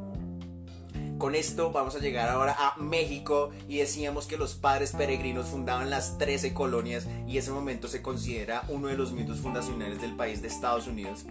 Con 1.17 1.33
esto 1.33 1.71
vamos 1.71 1.95
a 1.95 1.99
llegar 1.99 2.29
ahora 2.29 2.55
a 2.59 2.77
México 2.77 3.49
y 3.67 3.77
decíamos 3.77 4.27
que 4.27 4.37
los 4.37 4.53
padres 4.53 4.91
peregrinos 4.91 5.47
fundaban 5.47 5.89
las 5.89 6.19
13 6.19 6.53
colonias 6.53 7.07
y 7.27 7.39
ese 7.39 7.51
momento 7.51 7.87
se 7.87 8.03
considera 8.03 8.63
uno 8.67 8.87
de 8.87 8.97
los 8.97 9.13
mitos 9.13 9.39
fundacionales 9.39 9.99
del 9.99 10.15
país 10.15 10.43
de 10.43 10.47
Estados 10.47 10.85
Unidos. 10.85 11.25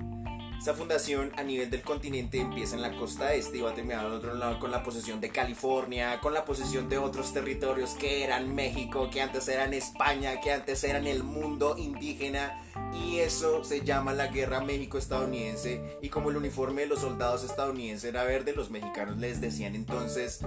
Esta 0.59 0.75
fundación 0.75 1.33
a 1.37 1.43
nivel 1.43 1.71
del 1.71 1.83
continente 1.83 2.41
empieza 2.41 2.75
en 2.75 2.83
la 2.83 2.97
costa 2.97 3.35
este 3.35 3.59
y 3.59 3.61
va 3.61 3.71
a 3.71 3.75
terminar 3.75 4.07
en 4.07 4.13
otro 4.13 4.35
lado 4.35 4.59
con 4.59 4.71
la 4.71 4.83
posesión 4.83 5.21
de 5.21 5.29
California, 5.29 6.19
con 6.21 6.35
la 6.35 6.45
posesión 6.45 6.89
de 6.89 6.99
otros 6.99 7.33
territorios 7.33 7.91
que 7.91 8.25
eran 8.25 8.55
México, 8.55 9.09
que 9.11 9.21
antes 9.21 9.47
eran 9.49 9.75
España, 9.75 10.41
que 10.41 10.53
antes 10.53 10.83
eran 10.83 11.07
el 11.07 11.23
mundo 11.23 11.77
indígena. 11.79 12.63
Y 12.93 13.19
eso 13.19 13.63
se 13.65 13.83
llama 13.83 14.13
la 14.13 14.29
guerra 14.29 14.61
México-estadounidense. 14.61 15.99
Y 16.03 16.09
como 16.09 16.31
el 16.31 16.37
uniforme 16.37 16.83
de 16.83 16.89
los 16.89 17.01
soldados 17.01 17.45
estadounidenses 17.45 18.09
era 18.09 18.25
verde, 18.25 18.53
los 18.55 18.71
mexicanos 18.71 19.19
les 19.19 19.41
decían 19.41 19.75
entonces 19.75 20.41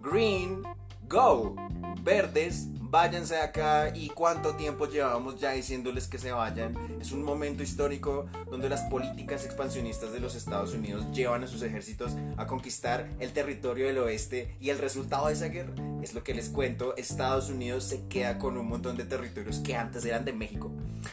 Green, 0.00 0.62
go, 1.08 1.56
verdes, 2.02 2.66
váyanse 2.90 3.34
de 3.34 3.40
acá 3.40 3.92
y 3.94 4.08
cuánto 4.08 4.54
tiempo 4.54 4.86
llevamos 4.86 5.40
ya 5.40 5.52
diciéndoles 5.52 6.08
que 6.08 6.18
se 6.18 6.32
vayan. 6.32 6.74
Es 7.00 7.12
un 7.12 7.22
momento 7.22 7.62
histórico 7.62 8.26
donde 8.50 8.68
las 8.68 8.82
políticas 8.82 9.44
expansionistas 9.44 10.12
de 10.12 10.20
los 10.20 10.34
Estados 10.34 10.74
Unidos 10.74 11.04
llevan 11.12 11.44
a 11.44 11.46
sus 11.46 11.62
ejércitos 11.62 12.12
a 12.36 12.46
conquistar 12.46 13.08
el 13.20 13.32
territorio 13.32 13.86
del 13.86 13.98
oeste 13.98 14.56
y 14.60 14.70
el 14.70 14.78
resultado 14.78 15.26
de 15.26 15.34
esa 15.34 15.48
guerra 15.48 15.72
es 16.02 16.14
lo 16.14 16.22
que 16.22 16.34
les 16.34 16.48
cuento. 16.48 16.96
Estados 16.96 17.50
Unidos 17.50 17.84
se 17.84 18.06
queda 18.06 18.38
con 18.38 18.56
un 18.56 18.68
montón 18.68 18.96
de 18.96 19.04
territorios 19.04 19.58
que 19.58 19.74
antes 19.76 20.04
eran 20.04 20.24
de 20.24 20.32
México. 20.32 20.70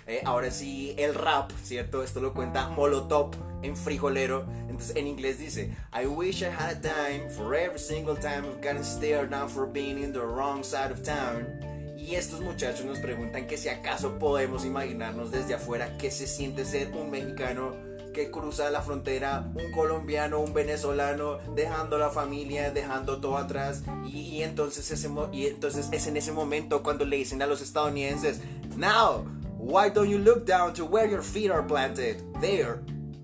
Eh, 0.07 0.21
ahora 0.25 0.51
sí, 0.51 0.93
el 0.97 1.15
rap, 1.15 1.51
¿cierto? 1.63 2.03
Esto 2.03 2.19
lo 2.19 2.33
cuenta 2.33 2.69
Molotov 2.69 3.31
en 3.63 3.75
frijolero. 3.75 4.45
Entonces 4.69 4.95
en 4.95 5.07
inglés 5.07 5.39
dice, 5.39 5.75
I 5.93 6.05
wish 6.05 6.41
I 6.41 6.49
had 6.49 6.77
a 6.77 6.81
time 6.81 7.29
for 7.29 7.55
every 7.55 7.79
single 7.79 8.15
time 8.15 8.45
I've 8.45 8.61
gotten 8.61 8.83
stared 8.83 9.31
down 9.31 9.49
for 9.49 9.65
being 9.65 9.97
in 9.97 10.13
the 10.13 10.21
wrong 10.21 10.63
side 10.63 10.91
of 10.91 11.03
town. 11.03 11.72
Y 12.03 12.15
estos 12.15 12.41
muchachos 12.41 12.85
nos 12.85 12.99
preguntan 12.99 13.47
que 13.47 13.55
si 13.55 13.69
acaso 13.69 14.19
podemos 14.19 14.65
imaginarnos 14.65 15.31
desde 15.31 15.53
afuera 15.53 15.97
qué 15.97 16.11
se 16.11 16.27
siente 16.27 16.65
ser 16.65 16.91
un 16.93 17.09
mexicano 17.09 17.77
que 18.13 18.29
cruza 18.29 18.69
la 18.71 18.81
frontera, 18.81 19.49
un 19.55 19.71
colombiano, 19.71 20.41
un 20.41 20.53
venezolano, 20.53 21.37
dejando 21.55 21.97
la 21.97 22.09
familia, 22.09 22.71
dejando 22.71 23.21
todo 23.21 23.37
atrás. 23.37 23.83
Y, 24.05 24.41
entonces, 24.41 24.91
entonces 25.31 25.87
es 25.93 26.07
en 26.07 26.17
ese 26.17 26.33
momento 26.33 26.83
cuando 26.83 27.05
le 27.05 27.15
dicen 27.15 27.41
a 27.41 27.47
los 27.47 27.61
estadounidenses, 27.61 28.41
Now, 28.75 29.25
why 29.57 29.89
don't 29.89 30.09
you 30.09 30.17
look 30.17 30.45
down 30.45 30.73
to 30.73 30.83
where 30.83 31.09
your 31.09 31.23
feet 31.23 31.51
are 31.51 31.65
planted? 31.65 32.21
There, 32.41 32.81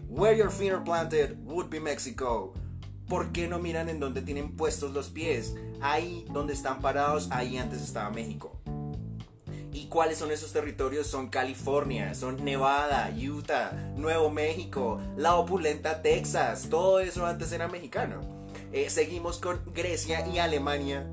where 0.08 0.38
your 0.38 0.52
feet 0.52 0.72
are 0.72 0.84
planted 0.86 1.38
would 1.46 1.70
be 1.70 1.82
Mexico. 1.82 2.54
¿Por 3.10 3.34
qué 3.34 3.48
no 3.50 3.60
miran 3.60 3.90
en 3.90 4.00
donde 4.00 4.22
tienen 4.22 4.56
puestos 4.56 4.94
los 4.94 5.10
pies? 5.10 5.54
Ahí 5.82 6.26
donde 6.32 6.54
están 6.54 6.80
parados, 6.80 7.28
ahí 7.32 7.58
antes 7.58 7.82
estaba 7.82 8.10
México. 8.10 8.59
¿Y 9.80 9.86
cuáles 9.86 10.18
son 10.18 10.30
esos 10.30 10.52
territorios? 10.52 11.08
Son 11.08 11.30
California, 11.30 12.14
son 12.14 12.44
Nevada, 12.44 13.10
Utah, 13.18 13.72
Nuevo 13.96 14.30
México, 14.30 15.00
la 15.16 15.36
opulenta 15.36 16.02
Texas. 16.02 16.68
Todo 16.70 17.00
eso 17.00 17.26
antes 17.26 17.54
era 17.54 17.70
mexicano. 17.70 18.20
Eh, 18.74 18.90
seguimos 18.90 19.38
con 19.38 19.62
Grecia 19.74 20.28
y 20.28 20.40
Alemania. 20.40 21.10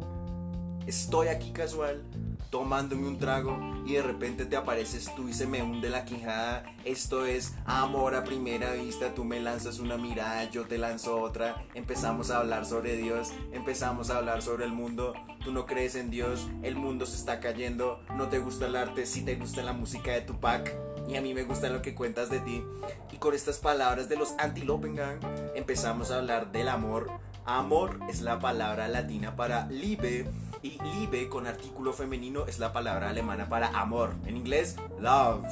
Estoy 0.85 1.29
aquí 1.29 1.53
casual 1.53 2.03
tomándome 2.51 3.07
un 3.07 3.19
trago 3.19 3.59
y 3.85 3.95
de 3.95 4.03
repente 4.03 4.47
te 4.47 4.57
apareces 4.57 5.15
tú 5.15 5.29
y 5.29 5.33
se 5.33 5.47
me 5.47 5.63
hunde 5.63 5.91
la 5.91 6.05
quijada. 6.05 6.65
Esto 6.85 7.25
es 7.25 7.55
amor 7.65 8.15
a 8.15 8.25
primera 8.25 8.73
vista. 8.73 9.15
Tú 9.15 9.25
me 9.25 9.41
lanzas 9.41 9.79
una 9.79 9.97
mirada, 9.97 10.51
yo 10.51 10.67
te 10.67 10.79
lanzo 10.79 11.21
otra. 11.21 11.65
Empezamos 11.75 12.31
a 12.31 12.39
hablar 12.39 12.67
sobre 12.67 12.97
Dios, 12.97 13.33
empezamos 13.53 14.11
a 14.11 14.19
hablar 14.19 14.43
sobre 14.43 14.65
el 14.65 14.73
mundo. 14.73 15.15
Tú 15.45 15.53
no 15.53 15.67
crees 15.67 15.95
en 15.95 16.11
Dios, 16.11 16.47
el 16.63 16.77
mundo 16.77 17.07
se 17.07 17.17
está 17.17 17.41
cayendo. 17.41 18.01
No 18.17 18.29
te 18.29 18.39
gusta 18.39 18.67
el 18.67 18.77
arte, 18.77 19.07
si 19.07 19.23
te 19.23 19.37
gusta 19.37 19.63
la 19.63 19.73
música 19.73 20.13
de 20.13 20.23
Tupac. 20.23 20.75
Y 21.09 21.17
a 21.17 21.21
mí 21.21 21.35
me 21.35 21.45
gusta 21.45 21.69
lo 21.69 21.83
que 21.83 21.95
cuentas 21.95 22.31
de 22.31 22.41
ti. 22.41 22.65
Y 23.13 23.19
con 23.19 23.35
estas 23.35 23.59
palabras 23.59 24.09
de 24.09 24.17
los 24.17 24.35
anti-Lopengang 24.39 25.21
empezamos 25.55 26.11
a 26.11 26.19
hablar 26.19 26.51
del 26.51 26.69
amor. 26.69 27.11
Amor 27.45 28.01
es 28.09 28.23
la 28.23 28.41
palabra 28.41 28.89
latina 28.89 29.37
para 29.37 29.67
liebe 29.69 30.27
y 30.67 30.79
Liebe 30.99 31.29
con 31.29 31.47
artículo 31.47 31.93
femenino 31.93 32.47
es 32.47 32.59
la 32.59 32.73
palabra 32.73 33.11
alemana 33.11 33.49
para 33.49 33.69
amor. 33.69 34.15
En 34.27 34.37
inglés, 34.37 34.77
love. 34.99 35.45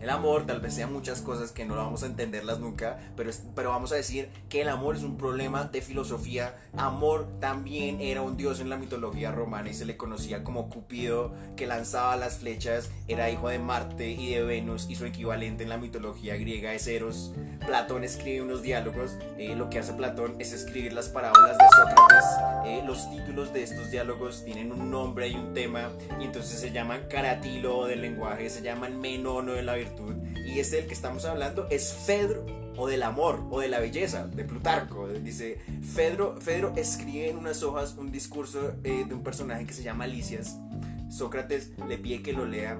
El 0.00 0.10
amor 0.10 0.46
tal 0.46 0.60
vez 0.60 0.74
sea 0.74 0.86
muchas 0.86 1.20
cosas 1.22 1.52
que 1.52 1.64
no 1.64 1.76
vamos 1.76 2.02
a 2.02 2.06
entenderlas 2.06 2.60
nunca, 2.60 2.98
pero, 3.16 3.30
pero 3.54 3.70
vamos 3.70 3.92
a 3.92 3.96
decir 3.96 4.28
que 4.48 4.62
el 4.62 4.68
amor 4.68 4.96
es 4.96 5.02
un 5.02 5.16
problema 5.16 5.64
de 5.64 5.82
filosofía. 5.82 6.54
Amor 6.76 7.26
también 7.40 8.00
era 8.00 8.22
un 8.22 8.36
dios 8.36 8.60
en 8.60 8.70
la 8.70 8.76
mitología 8.76 9.32
romana 9.32 9.70
y 9.70 9.74
se 9.74 9.84
le 9.84 9.96
conocía 9.96 10.44
como 10.44 10.68
Cupido, 10.68 11.32
que 11.56 11.66
lanzaba 11.66 12.16
las 12.16 12.38
flechas, 12.38 12.90
era 13.08 13.30
hijo 13.30 13.48
de 13.48 13.58
Marte 13.58 14.10
y 14.10 14.34
de 14.34 14.42
Venus 14.42 14.86
y 14.88 14.96
su 14.96 15.06
equivalente 15.06 15.62
en 15.62 15.70
la 15.70 15.78
mitología 15.78 16.36
griega 16.36 16.74
es 16.74 16.86
Eros. 16.86 17.32
Platón 17.66 18.04
escribe 18.04 18.42
unos 18.42 18.62
diálogos, 18.62 19.16
eh, 19.38 19.54
lo 19.56 19.70
que 19.70 19.78
hace 19.78 19.92
Platón 19.94 20.36
es 20.38 20.52
escribir 20.52 20.92
las 20.92 21.08
parábolas 21.08 21.56
de 21.58 21.64
Sócrates. 21.76 22.24
Eh, 22.66 22.82
los 22.86 23.10
títulos 23.10 23.52
de 23.52 23.62
estos 23.62 23.90
diálogos 23.90 24.44
tienen 24.44 24.72
un 24.72 24.90
nombre 24.90 25.28
y 25.28 25.34
un 25.34 25.54
tema 25.54 25.90
y 26.20 26.24
entonces 26.24 26.58
se 26.58 26.72
llaman 26.72 27.06
caratilo 27.08 27.86
del 27.86 28.02
lenguaje, 28.02 28.50
se 28.50 28.62
llaman 28.62 29.00
menono 29.00 29.52
de 29.52 29.62
la 29.62 29.74
y 30.46 30.60
este 30.60 30.76
del 30.76 30.86
que 30.86 30.94
estamos 30.94 31.24
hablando 31.24 31.66
es 31.70 31.92
Fedro 31.92 32.46
o 32.76 32.86
del 32.86 33.02
amor 33.02 33.42
o 33.50 33.60
de 33.60 33.68
la 33.68 33.80
belleza 33.80 34.26
de 34.26 34.44
Plutarco. 34.44 35.08
Dice, 35.08 35.58
Fedro, 35.82 36.36
Fedro 36.40 36.72
escribe 36.76 37.30
en 37.30 37.38
unas 37.38 37.62
hojas 37.62 37.96
un 37.96 38.10
discurso 38.10 38.74
eh, 38.84 39.04
de 39.06 39.14
un 39.14 39.22
personaje 39.22 39.66
que 39.66 39.72
se 39.72 39.82
llama 39.82 40.06
Licias. 40.06 40.58
Sócrates 41.08 41.72
le 41.88 41.98
pide 41.98 42.22
que 42.22 42.32
lo 42.32 42.46
lea 42.46 42.78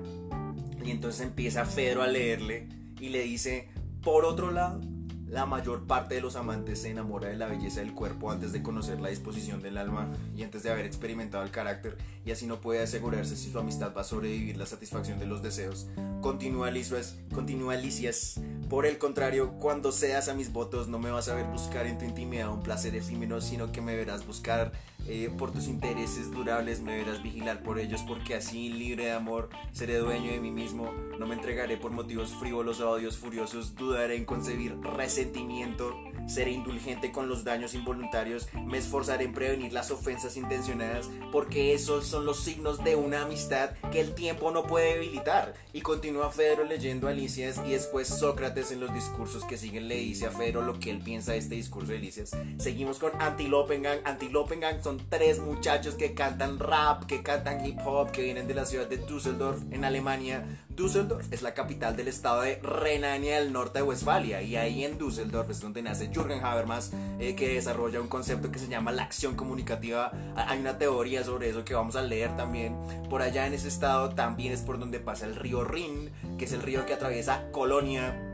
y 0.84 0.90
entonces 0.90 1.22
empieza 1.22 1.64
Fedro 1.64 2.02
a 2.02 2.06
leerle 2.06 2.68
y 3.00 3.08
le 3.08 3.22
dice, 3.22 3.68
por 4.02 4.24
otro 4.24 4.50
lado, 4.50 4.80
la 5.28 5.44
mayor 5.44 5.86
parte 5.86 6.14
de 6.14 6.20
los 6.20 6.36
amantes 6.36 6.82
se 6.82 6.90
enamora 6.90 7.28
de 7.28 7.36
la 7.36 7.46
belleza 7.46 7.80
del 7.80 7.92
cuerpo 7.92 8.30
antes 8.30 8.52
de 8.52 8.62
conocer 8.62 9.00
la 9.00 9.08
disposición 9.08 9.60
del 9.60 9.76
alma 9.76 10.06
y 10.36 10.42
antes 10.44 10.62
de 10.62 10.70
haber 10.70 10.86
experimentado 10.86 11.42
el 11.42 11.50
carácter 11.50 11.96
y 12.24 12.30
así 12.30 12.46
no 12.46 12.60
puede 12.60 12.82
asegurarse 12.82 13.36
si 13.36 13.50
su 13.50 13.58
amistad 13.58 13.92
va 13.96 14.02
a 14.02 14.04
sobrevivir 14.04 14.56
la 14.56 14.66
satisfacción 14.66 15.18
de 15.18 15.26
los 15.26 15.42
deseos. 15.42 15.86
Continúa 16.20 16.70
Licias, 16.70 17.16
continúa 17.34 17.76
Licias. 17.76 18.40
Por 18.68 18.86
el 18.86 18.98
contrario, 18.98 19.52
cuando 19.60 19.92
seas 19.92 20.28
a 20.28 20.34
mis 20.34 20.52
votos 20.52 20.88
no 20.88 20.98
me 20.98 21.10
vas 21.10 21.28
a 21.28 21.34
ver 21.34 21.46
buscar 21.46 21.86
en 21.86 21.98
tu 21.98 22.04
intimidad 22.04 22.52
un 22.52 22.62
placer 22.62 22.94
efímero, 22.94 23.40
sino 23.40 23.72
que 23.72 23.80
me 23.80 23.96
verás 23.96 24.26
buscar 24.26 24.72
eh, 25.08 25.30
por 25.36 25.52
tus 25.52 25.68
intereses 25.68 26.30
durables 26.30 26.80
me 26.80 26.96
verás 26.96 27.22
vigilar 27.22 27.62
por 27.62 27.78
ellos, 27.78 28.02
porque 28.06 28.34
así, 28.34 28.68
libre 28.68 29.06
de 29.06 29.12
amor, 29.12 29.48
seré 29.72 29.98
dueño 29.98 30.30
de 30.30 30.40
mí 30.40 30.50
mismo. 30.50 30.92
No 31.18 31.26
me 31.26 31.34
entregaré 31.34 31.76
por 31.76 31.92
motivos 31.92 32.34
frívolos 32.34 32.80
a 32.80 32.88
odios 32.88 33.16
furiosos, 33.16 33.74
dudaré 33.74 34.16
en 34.16 34.24
concebir 34.24 34.76
resentimiento, 34.80 35.96
seré 36.26 36.50
indulgente 36.50 37.12
con 37.12 37.28
los 37.28 37.44
daños 37.44 37.74
involuntarios, 37.74 38.48
me 38.66 38.78
esforzaré 38.78 39.24
en 39.24 39.32
prevenir 39.32 39.72
las 39.72 39.90
ofensas 39.90 40.36
intencionadas, 40.36 41.08
porque 41.32 41.72
esos 41.72 42.06
son 42.06 42.26
los 42.26 42.40
signos 42.40 42.82
de 42.84 42.96
una 42.96 43.22
amistad 43.22 43.70
que 43.92 44.00
el 44.00 44.14
tiempo 44.14 44.50
no 44.50 44.64
puede 44.64 44.94
debilitar. 44.94 45.54
Y 45.72 45.80
continúa 45.80 46.30
Fedro 46.30 46.64
leyendo 46.64 47.06
a 47.06 47.10
Alicias 47.10 47.60
y 47.66 47.70
después 47.70 48.08
Sócrates 48.08 48.72
en 48.72 48.80
los 48.80 48.92
discursos 48.92 49.44
que 49.44 49.56
siguen 49.56 49.88
le 49.88 49.96
dice 49.96 50.26
a 50.26 50.30
Fedro 50.30 50.62
lo 50.62 50.78
que 50.78 50.90
él 50.90 50.98
piensa 50.98 51.32
de 51.32 51.38
este 51.38 51.54
discurso 51.54 51.92
de 51.92 51.98
Alicias. 51.98 52.36
Seguimos 52.58 52.98
con 52.98 53.12
Antilopengang. 53.20 54.00
Antilopengang 54.04 54.82
son 54.82 54.95
tres 55.08 55.38
muchachos 55.38 55.94
que 55.94 56.14
cantan 56.14 56.58
rap, 56.58 57.04
que 57.04 57.22
cantan 57.22 57.64
hip 57.64 57.78
hop, 57.84 58.10
que 58.10 58.22
vienen 58.22 58.46
de 58.46 58.54
la 58.54 58.64
ciudad 58.64 58.88
de 58.88 58.98
Düsseldorf, 58.98 59.60
en 59.70 59.84
Alemania. 59.84 60.44
Düsseldorf 60.68 61.32
es 61.32 61.42
la 61.42 61.54
capital 61.54 61.96
del 61.96 62.08
estado 62.08 62.42
de 62.42 62.56
Renania 62.62 63.40
del 63.40 63.52
Norte 63.52 63.78
de 63.78 63.84
Westfalia 63.84 64.42
y 64.42 64.56
ahí 64.56 64.84
en 64.84 64.98
Düsseldorf 64.98 65.50
es 65.50 65.60
donde 65.60 65.80
nace 65.80 66.10
Jürgen 66.12 66.44
Habermas 66.44 66.92
eh, 67.18 67.34
que 67.34 67.54
desarrolla 67.54 68.00
un 68.00 68.08
concepto 68.08 68.50
que 68.50 68.58
se 68.58 68.68
llama 68.68 68.92
la 68.92 69.04
acción 69.04 69.36
comunicativa. 69.36 70.12
Hay 70.36 70.60
una 70.60 70.76
teoría 70.76 71.24
sobre 71.24 71.48
eso 71.48 71.64
que 71.64 71.74
vamos 71.74 71.96
a 71.96 72.02
leer 72.02 72.36
también. 72.36 72.76
Por 73.08 73.22
allá 73.22 73.46
en 73.46 73.54
ese 73.54 73.68
estado 73.68 74.10
también 74.10 74.52
es 74.52 74.60
por 74.60 74.78
donde 74.78 75.00
pasa 75.00 75.24
el 75.26 75.34
río 75.34 75.64
Rin, 75.64 76.10
que 76.36 76.44
es 76.44 76.52
el 76.52 76.62
río 76.62 76.84
que 76.84 76.94
atraviesa 76.94 77.50
Colonia 77.52 78.25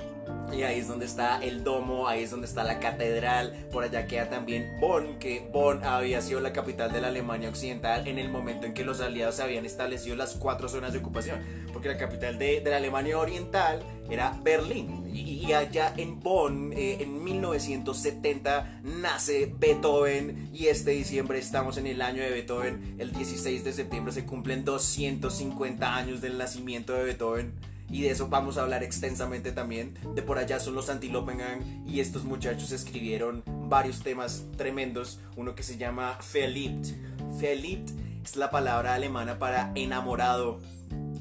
y 0.52 0.62
ahí 0.64 0.80
es 0.80 0.88
donde 0.88 1.06
está 1.06 1.42
el 1.42 1.64
domo, 1.64 2.08
ahí 2.08 2.22
es 2.22 2.30
donde 2.30 2.46
está 2.46 2.62
la 2.62 2.78
catedral. 2.78 3.66
Por 3.72 3.84
allá 3.84 4.06
queda 4.06 4.28
también 4.28 4.76
Bonn, 4.80 5.18
que 5.18 5.48
Bonn 5.52 5.82
había 5.82 6.20
sido 6.20 6.40
la 6.40 6.52
capital 6.52 6.92
de 6.92 7.00
la 7.00 7.08
Alemania 7.08 7.48
Occidental 7.48 8.06
en 8.06 8.18
el 8.18 8.28
momento 8.28 8.66
en 8.66 8.74
que 8.74 8.84
los 8.84 9.00
aliados 9.00 9.40
habían 9.40 9.64
establecido 9.64 10.14
las 10.14 10.34
cuatro 10.34 10.68
zonas 10.68 10.92
de 10.92 10.98
ocupación. 10.98 11.40
Porque 11.72 11.88
la 11.88 11.96
capital 11.96 12.38
de, 12.38 12.62
la 12.64 12.76
Alemania 12.76 13.18
Oriental 13.18 13.82
era 14.10 14.38
Berlín. 14.42 15.10
Y, 15.14 15.52
allá 15.52 15.92
en 15.96 16.20
Bonn, 16.20 16.72
eh, 16.72 16.98
en 17.00 17.22
1970, 17.22 18.80
nace 18.82 19.52
Beethoven. 19.58 20.50
Y 20.52 20.66
este 20.66 20.92
diciembre 20.92 21.38
estamos 21.38 21.76
en 21.76 21.86
el 21.86 22.02
año 22.02 22.22
de 22.22 22.30
Beethoven. 22.30 22.96
El 22.98 23.12
16 23.12 23.64
de 23.64 23.72
septiembre 23.72 24.12
se 24.12 24.24
cumplen 24.24 24.64
250 24.64 25.94
años 25.94 26.20
del 26.20 26.38
nacimiento 26.38 26.92
de 26.92 27.04
Beethoven 27.04 27.71
y 27.92 28.02
de 28.02 28.10
eso 28.10 28.28
vamos 28.28 28.56
a 28.56 28.62
hablar 28.62 28.82
extensamente 28.82 29.52
también. 29.52 29.94
De 30.14 30.22
por 30.22 30.38
allá 30.38 30.58
son 30.58 30.74
los 30.74 30.88
Antilopengang 30.88 31.84
y 31.86 32.00
estos 32.00 32.24
muchachos 32.24 32.72
escribieron 32.72 33.44
varios 33.46 34.02
temas 34.02 34.44
tremendos. 34.56 35.20
Uno 35.36 35.54
que 35.54 35.62
se 35.62 35.76
llama 35.76 36.18
Verliebt. 36.32 36.86
Verliebt 37.38 37.90
es 38.24 38.36
la 38.36 38.50
palabra 38.50 38.94
alemana 38.94 39.38
para 39.38 39.72
enamorado. 39.74 40.58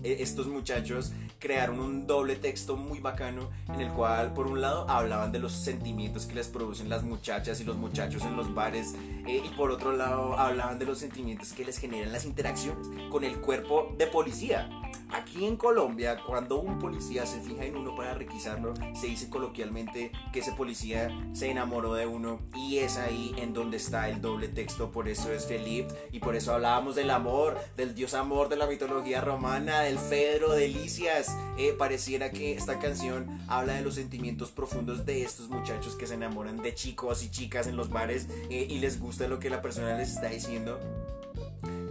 E, 0.01 0.23
estos 0.23 0.47
muchachos 0.47 1.11
crearon 1.39 1.79
un 1.79 2.07
doble 2.07 2.35
texto 2.35 2.77
muy 2.77 2.99
bacano 2.99 3.49
en 3.73 3.81
el 3.81 3.91
cual 3.91 4.33
por 4.33 4.45
un 4.45 4.61
lado 4.61 4.87
hablaban 4.87 5.31
de 5.31 5.39
los 5.39 5.51
sentimientos 5.51 6.27
que 6.27 6.35
les 6.35 6.47
producen 6.47 6.87
las 6.87 7.03
muchachas 7.03 7.59
y 7.59 7.63
los 7.63 7.77
muchachos 7.77 8.21
en 8.23 8.37
los 8.37 8.53
bares 8.53 8.93
eh, 9.27 9.41
y 9.43 9.49
por 9.57 9.71
otro 9.71 9.91
lado 9.91 10.37
hablaban 10.37 10.77
de 10.77 10.85
los 10.85 10.99
sentimientos 10.99 11.51
que 11.53 11.65
les 11.65 11.79
generan 11.79 12.13
las 12.13 12.25
interacciones 12.25 12.87
con 13.09 13.23
el 13.23 13.37
cuerpo 13.41 13.93
de 13.97 14.05
policía. 14.05 14.69
Aquí 15.13 15.45
en 15.45 15.57
Colombia, 15.57 16.17
cuando 16.25 16.59
un 16.59 16.79
policía 16.79 17.25
se 17.25 17.41
fija 17.41 17.65
en 17.65 17.75
uno 17.75 17.95
para 17.95 18.13
requisarlo, 18.13 18.73
se 18.95 19.07
dice 19.07 19.29
coloquialmente 19.29 20.11
que 20.31 20.39
ese 20.39 20.53
policía 20.53 21.09
se 21.33 21.51
enamoró 21.51 21.93
de 21.95 22.07
uno 22.07 22.39
y 22.55 22.77
es 22.77 22.97
ahí 22.97 23.33
en 23.37 23.53
donde 23.53 23.77
está 23.77 24.09
el 24.09 24.21
doble 24.21 24.47
texto, 24.47 24.91
por 24.91 25.09
eso 25.09 25.31
es 25.33 25.45
Felipe 25.45 25.93
y 26.13 26.19
por 26.19 26.35
eso 26.35 26.53
hablábamos 26.53 26.95
del 26.95 27.09
amor, 27.09 27.57
del 27.75 27.93
dios 27.93 28.13
amor 28.13 28.47
de 28.47 28.55
la 28.55 28.67
mitología 28.67 29.19
romana, 29.19 29.81
del 29.81 29.99
Fedro, 29.99 30.53
de 30.53 30.69
Licias. 30.69 31.35
Eh, 31.57 31.75
pareciera 31.77 32.31
que 32.31 32.53
esta 32.53 32.79
canción 32.79 33.41
habla 33.49 33.73
de 33.73 33.81
los 33.81 33.95
sentimientos 33.95 34.51
profundos 34.51 35.05
de 35.05 35.23
estos 35.23 35.49
muchachos 35.49 35.95
que 35.95 36.07
se 36.07 36.13
enamoran 36.13 36.61
de 36.61 36.73
chicos 36.73 37.21
y 37.23 37.29
chicas 37.29 37.67
en 37.67 37.75
los 37.75 37.89
bares 37.89 38.27
eh, 38.49 38.65
y 38.69 38.79
les 38.79 38.99
gusta 38.99 39.27
lo 39.27 39.39
que 39.39 39.49
la 39.49 39.61
persona 39.61 39.97
les 39.97 40.13
está 40.13 40.29
diciendo 40.29 40.79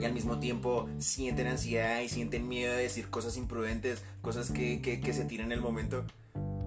y 0.01 0.05
al 0.05 0.13
mismo 0.13 0.39
tiempo 0.39 0.89
sienten 0.99 1.47
ansiedad 1.47 2.01
y 2.01 2.09
sienten 2.09 2.49
miedo 2.49 2.73
de 2.73 2.83
decir 2.83 3.11
cosas 3.11 3.37
imprudentes, 3.37 4.03
cosas 4.23 4.51
que, 4.51 4.81
que, 4.81 5.13
se 5.13 5.25
tiran 5.25 5.47
en 5.47 5.53
el 5.53 5.61
momento. 5.61 6.05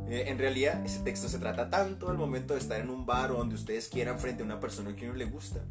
Eh, 0.07 0.25
en 0.27 0.37
realidad, 0.37 0.85
ese 0.85 0.99
texto 0.99 1.27
se 1.27 1.39
trata 1.39 1.69
tanto 1.69 2.07
del 2.07 2.17
momento 2.17 2.53
de 2.53 2.59
estar 2.59 2.79
en 2.79 2.89
un 2.89 3.05
bar 3.05 3.31
o 3.31 3.37
donde 3.37 3.55
ustedes 3.55 3.87
quieran 3.87 4.19
frente 4.19 4.43
a 4.43 4.45
una 4.45 4.59
persona 4.59 4.95
que 4.95 5.05
uno 5.05 5.15
le 5.15 5.25
gusta. 5.25 5.61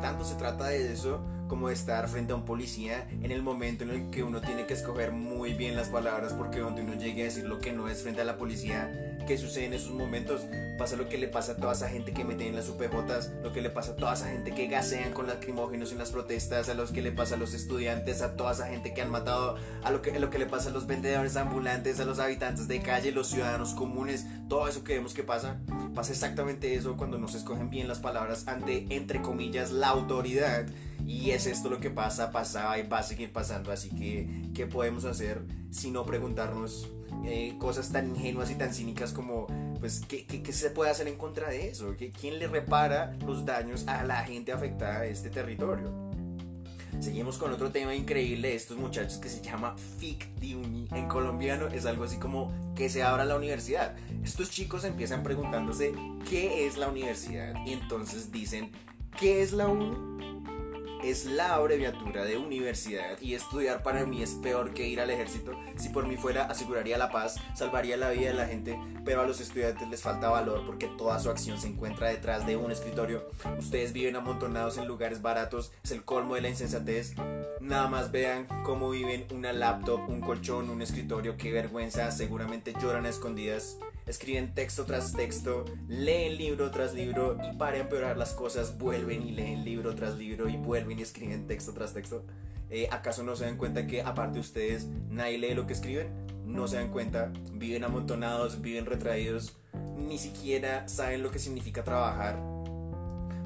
tanto 0.00 0.24
se 0.24 0.36
trata 0.36 0.66
de 0.66 0.92
eso 0.92 1.20
como 1.48 1.66
de 1.66 1.74
estar 1.74 2.08
frente 2.08 2.32
a 2.32 2.36
un 2.36 2.44
policía 2.44 3.08
en 3.10 3.32
el 3.32 3.42
momento 3.42 3.82
en 3.82 3.90
el 3.90 4.10
que 4.10 4.22
uno 4.22 4.40
tiene 4.40 4.64
que 4.64 4.74
escoger 4.74 5.10
muy 5.10 5.54
bien 5.54 5.74
las 5.74 5.88
palabras 5.88 6.32
porque 6.32 6.60
donde 6.60 6.82
uno 6.82 6.94
llegue 6.94 7.22
a 7.22 7.24
decir 7.24 7.44
lo 7.44 7.58
que 7.58 7.72
no 7.72 7.88
es 7.88 8.02
frente 8.02 8.20
a 8.20 8.24
la 8.24 8.36
policía, 8.36 9.09
¿qué 9.26 9.38
sucede 9.38 9.66
en 9.66 9.74
esos 9.74 9.92
momentos? 9.92 10.42
Pasa 10.78 10.96
lo 10.96 11.08
que 11.08 11.18
le 11.18 11.28
pasa 11.28 11.52
a 11.52 11.56
toda 11.56 11.72
esa 11.72 11.88
gente 11.88 12.12
que 12.12 12.24
mete 12.24 12.46
en 12.46 12.56
las 12.56 12.68
UPJs, 12.68 13.32
lo 13.42 13.52
que 13.52 13.60
le 13.60 13.70
pasa 13.70 13.92
a 13.92 13.96
toda 13.96 14.14
esa 14.14 14.28
gente 14.28 14.52
que 14.52 14.66
gasean 14.66 15.12
con 15.12 15.26
lacrimógenos 15.26 15.92
en 15.92 15.98
las 15.98 16.10
protestas, 16.10 16.68
a 16.68 16.74
los 16.74 16.90
que 16.90 17.02
le 17.02 17.12
pasa 17.12 17.34
a 17.34 17.38
los 17.38 17.54
estudiantes, 17.54 18.22
a 18.22 18.36
toda 18.36 18.52
esa 18.52 18.66
gente 18.66 18.94
que 18.94 19.02
han 19.02 19.10
matado, 19.10 19.56
a 19.82 19.90
lo 19.90 20.02
que, 20.02 20.12
a 20.12 20.18
lo 20.18 20.30
que 20.30 20.38
le 20.38 20.46
pasa 20.46 20.70
a 20.70 20.72
los 20.72 20.86
vendedores 20.86 21.36
ambulantes, 21.36 22.00
a 22.00 22.04
los 22.04 22.18
habitantes 22.18 22.68
de 22.68 22.80
calle, 22.80 23.12
los 23.12 23.28
ciudadanos 23.28 23.74
comunes, 23.74 24.26
todo 24.48 24.68
eso 24.68 24.84
que 24.84 24.94
vemos 24.94 25.14
que 25.14 25.22
pasa, 25.22 25.60
pasa 25.94 26.12
exactamente 26.12 26.74
eso 26.74 26.96
cuando 26.96 27.18
no 27.18 27.28
se 27.28 27.38
escogen 27.38 27.70
bien 27.70 27.88
las 27.88 27.98
palabras 27.98 28.48
ante, 28.48 28.86
entre 28.90 29.22
comillas, 29.22 29.70
la 29.70 29.88
autoridad 29.88 30.66
y 31.06 31.30
es 31.30 31.46
esto 31.46 31.68
lo 31.68 31.80
que 31.80 31.90
pasa, 31.90 32.30
pasaba 32.30 32.78
y 32.78 32.86
va 32.86 32.98
a 32.98 33.02
seguir 33.02 33.32
pasando. 33.32 33.72
Así 33.72 33.90
que, 33.90 34.50
¿qué 34.54 34.66
podemos 34.66 35.04
hacer 35.04 35.42
si 35.70 35.90
no 35.90 36.04
preguntarnos 36.04 36.88
eh, 37.24 37.54
cosas 37.58 37.90
tan 37.92 38.08
ingenuas 38.10 38.50
y 38.50 38.54
tan 38.54 38.72
cínicas 38.72 39.12
como, 39.12 39.46
pues, 39.80 40.02
¿qué, 40.08 40.26
¿qué, 40.26 40.52
se 40.52 40.70
puede 40.70 40.90
hacer 40.90 41.08
en 41.08 41.16
contra 41.16 41.48
de 41.48 41.68
eso? 41.68 41.94
¿Quién 42.20 42.38
le 42.38 42.46
repara 42.46 43.16
los 43.26 43.44
daños 43.44 43.86
a 43.88 44.04
la 44.04 44.24
gente 44.24 44.52
afectada 44.52 45.00
de 45.00 45.10
este 45.10 45.30
territorio? 45.30 46.10
Seguimos 47.00 47.38
con 47.38 47.50
otro 47.52 47.70
tema 47.70 47.94
increíble 47.94 48.48
de 48.48 48.56
estos 48.56 48.76
muchachos 48.76 49.18
que 49.18 49.30
se 49.30 49.40
llama 49.40 49.74
FIC 49.98 50.28
Uni. 50.42 50.86
En 50.92 51.08
colombiano 51.08 51.68
es 51.68 51.86
algo 51.86 52.04
así 52.04 52.18
como 52.18 52.52
que 52.74 52.90
se 52.90 53.02
abra 53.02 53.24
la 53.24 53.36
universidad. 53.36 53.96
Estos 54.22 54.50
chicos 54.50 54.84
empiezan 54.84 55.22
preguntándose 55.22 55.94
qué 56.28 56.66
es 56.66 56.76
la 56.76 56.88
universidad 56.88 57.54
y 57.64 57.72
entonces 57.72 58.30
dicen, 58.30 58.70
¿qué 59.18 59.40
es 59.40 59.52
la 59.52 59.68
uni? 59.68 60.19
Es 61.04 61.24
la 61.24 61.54
abreviatura 61.54 62.24
de 62.24 62.36
universidad 62.36 63.20
y 63.20 63.34
estudiar 63.34 63.82
para 63.82 64.04
mí 64.04 64.22
es 64.22 64.30
peor 64.42 64.74
que 64.74 64.88
ir 64.88 65.00
al 65.00 65.10
ejército. 65.10 65.52
Si 65.76 65.88
por 65.88 66.06
mí 66.06 66.16
fuera, 66.16 66.44
aseguraría 66.44 66.98
la 66.98 67.10
paz, 67.10 67.36
salvaría 67.54 67.96
la 67.96 68.10
vida 68.10 68.28
de 68.28 68.34
la 68.34 68.46
gente, 68.46 68.78
pero 69.04 69.22
a 69.22 69.26
los 69.26 69.40
estudiantes 69.40 69.88
les 69.88 70.02
falta 70.02 70.28
valor 70.28 70.64
porque 70.66 70.88
toda 70.98 71.18
su 71.18 71.30
acción 71.30 71.60
se 71.60 71.68
encuentra 71.68 72.08
detrás 72.08 72.46
de 72.46 72.56
un 72.56 72.70
escritorio. 72.70 73.26
Ustedes 73.58 73.92
viven 73.92 74.16
amontonados 74.16 74.78
en 74.78 74.86
lugares 74.86 75.22
baratos, 75.22 75.72
es 75.82 75.90
el 75.90 76.04
colmo 76.04 76.34
de 76.34 76.42
la 76.42 76.48
insensatez. 76.48 77.14
Nada 77.60 77.88
más 77.88 78.10
vean 78.10 78.46
cómo 78.64 78.90
viven 78.90 79.26
una 79.32 79.52
laptop, 79.52 80.08
un 80.08 80.20
colchón, 80.20 80.70
un 80.70 80.82
escritorio, 80.82 81.36
qué 81.36 81.52
vergüenza, 81.52 82.10
seguramente 82.10 82.74
lloran 82.80 83.06
a 83.06 83.10
escondidas 83.10 83.78
escriben 84.10 84.54
texto 84.54 84.84
tras 84.84 85.12
texto, 85.12 85.64
leen 85.88 86.36
libro 86.36 86.70
tras 86.70 86.94
libro 86.94 87.38
y 87.42 87.56
para 87.56 87.78
empeorar 87.78 88.16
las 88.16 88.32
cosas 88.32 88.76
vuelven 88.76 89.26
y 89.26 89.32
leen 89.32 89.64
libro 89.64 89.94
tras 89.94 90.16
libro 90.16 90.48
y 90.48 90.56
vuelven 90.56 90.98
y 90.98 91.02
escriben 91.02 91.46
texto 91.46 91.72
tras 91.72 91.94
texto. 91.94 92.24
Eh, 92.68 92.88
¿Acaso 92.90 93.22
no 93.22 93.36
se 93.36 93.44
dan 93.44 93.56
cuenta 93.56 93.86
que 93.86 94.02
aparte 94.02 94.34
de 94.34 94.40
ustedes 94.40 94.88
nadie 95.08 95.38
lee 95.38 95.54
lo 95.54 95.66
que 95.66 95.72
escriben? 95.72 96.08
No 96.44 96.68
se 96.68 96.76
dan 96.76 96.90
cuenta, 96.90 97.32
viven 97.52 97.84
amontonados, 97.84 98.60
viven 98.60 98.86
retraídos, 98.86 99.56
ni 99.96 100.18
siquiera 100.18 100.88
saben 100.88 101.22
lo 101.22 101.30
que 101.30 101.38
significa 101.38 101.84
trabajar. 101.84 102.38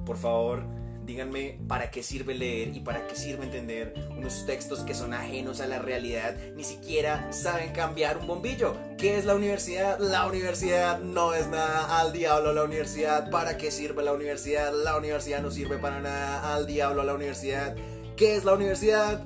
Por 0.04 0.16
favor, 0.16 0.64
Díganme 1.04 1.58
para 1.68 1.90
qué 1.90 2.02
sirve 2.02 2.34
leer 2.34 2.74
y 2.74 2.80
para 2.80 3.06
qué 3.06 3.14
sirve 3.14 3.44
entender 3.44 3.94
unos 4.16 4.46
textos 4.46 4.80
que 4.80 4.94
son 4.94 5.12
ajenos 5.12 5.60
a 5.60 5.66
la 5.66 5.78
realidad. 5.78 6.34
Ni 6.56 6.64
siquiera 6.64 7.30
saben 7.32 7.72
cambiar 7.72 8.16
un 8.18 8.26
bombillo. 8.26 8.76
¿Qué 8.96 9.18
es 9.18 9.26
la 9.26 9.34
universidad? 9.34 9.98
La 9.98 10.26
universidad 10.26 11.00
no 11.00 11.34
es 11.34 11.46
nada. 11.48 12.00
Al 12.00 12.12
diablo 12.12 12.54
la 12.54 12.64
universidad. 12.64 13.30
¿Para 13.30 13.58
qué 13.58 13.70
sirve 13.70 14.02
la 14.02 14.14
universidad? 14.14 14.72
La 14.72 14.96
universidad 14.96 15.42
no 15.42 15.50
sirve 15.50 15.76
para 15.76 16.00
nada. 16.00 16.54
Al 16.54 16.66
diablo 16.66 17.04
la 17.04 17.14
universidad. 17.14 17.76
¿Qué 18.16 18.36
es 18.36 18.44
la 18.44 18.54
universidad? 18.54 19.22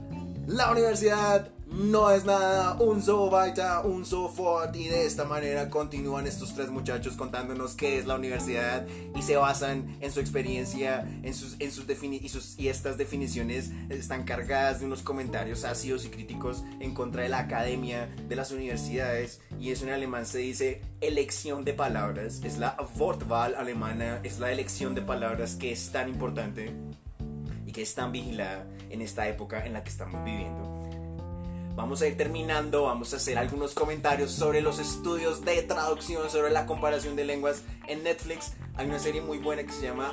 La 0.47 0.73
universidad 0.73 1.52
no 1.70 2.10
es 2.10 2.25
nada, 2.25 2.75
un 2.80 3.02
so 3.02 3.30
un 3.84 4.06
so 4.06 4.28
fort 4.28 4.75
y 4.75 4.88
de 4.88 5.04
esta 5.04 5.25
manera 5.25 5.69
continúan 5.69 6.26
estos 6.26 6.54
tres 6.54 6.71
muchachos 6.71 7.14
contándonos 7.16 7.75
qué 7.75 7.99
es 7.99 8.06
la 8.06 8.16
universidad 8.16 8.86
y 9.14 9.23
se 9.23 9.36
basan 9.36 9.97
en 10.00 10.10
su 10.10 10.21
experiencia, 10.21 11.06
en 11.23 11.34
sus, 11.34 11.56
en 11.58 11.71
sus, 11.71 11.84
y, 11.88 12.30
y 12.56 12.69
estas 12.69 12.97
definiciones 12.97 13.71
están 13.90 14.25
cargadas 14.25 14.80
de 14.80 14.86
unos 14.86 15.02
comentarios 15.02 15.64
ácidos 15.64 16.04
y 16.04 16.08
críticos 16.08 16.64
en 16.80 16.95
contra 16.95 17.23
de 17.23 17.28
la 17.28 17.40
academia, 17.40 18.08
de 18.28 18.36
las 18.36 18.50
universidades 18.50 19.40
y 19.60 19.71
eso 19.71 19.84
en 19.84 19.93
alemán 19.93 20.25
se 20.26 20.38
dice 20.38 20.80
elección 21.00 21.64
de 21.64 21.75
palabras, 21.75 22.40
es 22.45 22.58
la 22.58 22.76
Wortwahl 22.97 23.54
alemana, 23.54 24.21
es 24.23 24.38
la 24.38 24.50
elección 24.52 24.95
de 24.95 25.02
palabras 25.02 25.56
que 25.56 25.71
es 25.73 25.93
tan 25.93 26.08
importante 26.08 26.73
y 27.66 27.73
que 27.73 27.82
es 27.82 27.95
tan 27.95 28.10
vigilada 28.10 28.66
en 28.88 29.02
esta 29.02 29.28
época 29.28 29.64
en 29.66 29.75
la 29.75 29.84
que 29.84 29.90
estamos 29.90 30.25
viviendo. 30.25 30.77
Vamos 31.78 32.02
a 32.02 32.08
ir 32.08 32.17
terminando, 32.17 32.82
vamos 32.82 33.14
a 33.14 33.19
hacer 33.19 33.38
algunos 33.38 33.73
comentarios 33.73 34.32
sobre 34.32 34.60
los 34.60 34.80
estudios 34.80 35.45
de 35.45 35.62
traducción, 35.62 36.28
sobre 36.28 36.50
la 36.50 36.67
comparación 36.67 37.14
de 37.14 37.25
lenguas 37.25 37.62
en 37.86 38.02
Netflix. 38.02 38.54
Hay 38.75 38.88
una 38.88 38.99
serie 38.99 39.21
muy 39.21 39.38
buena 39.38 39.62
que 39.62 39.71
se 39.71 39.82
llama 39.82 40.12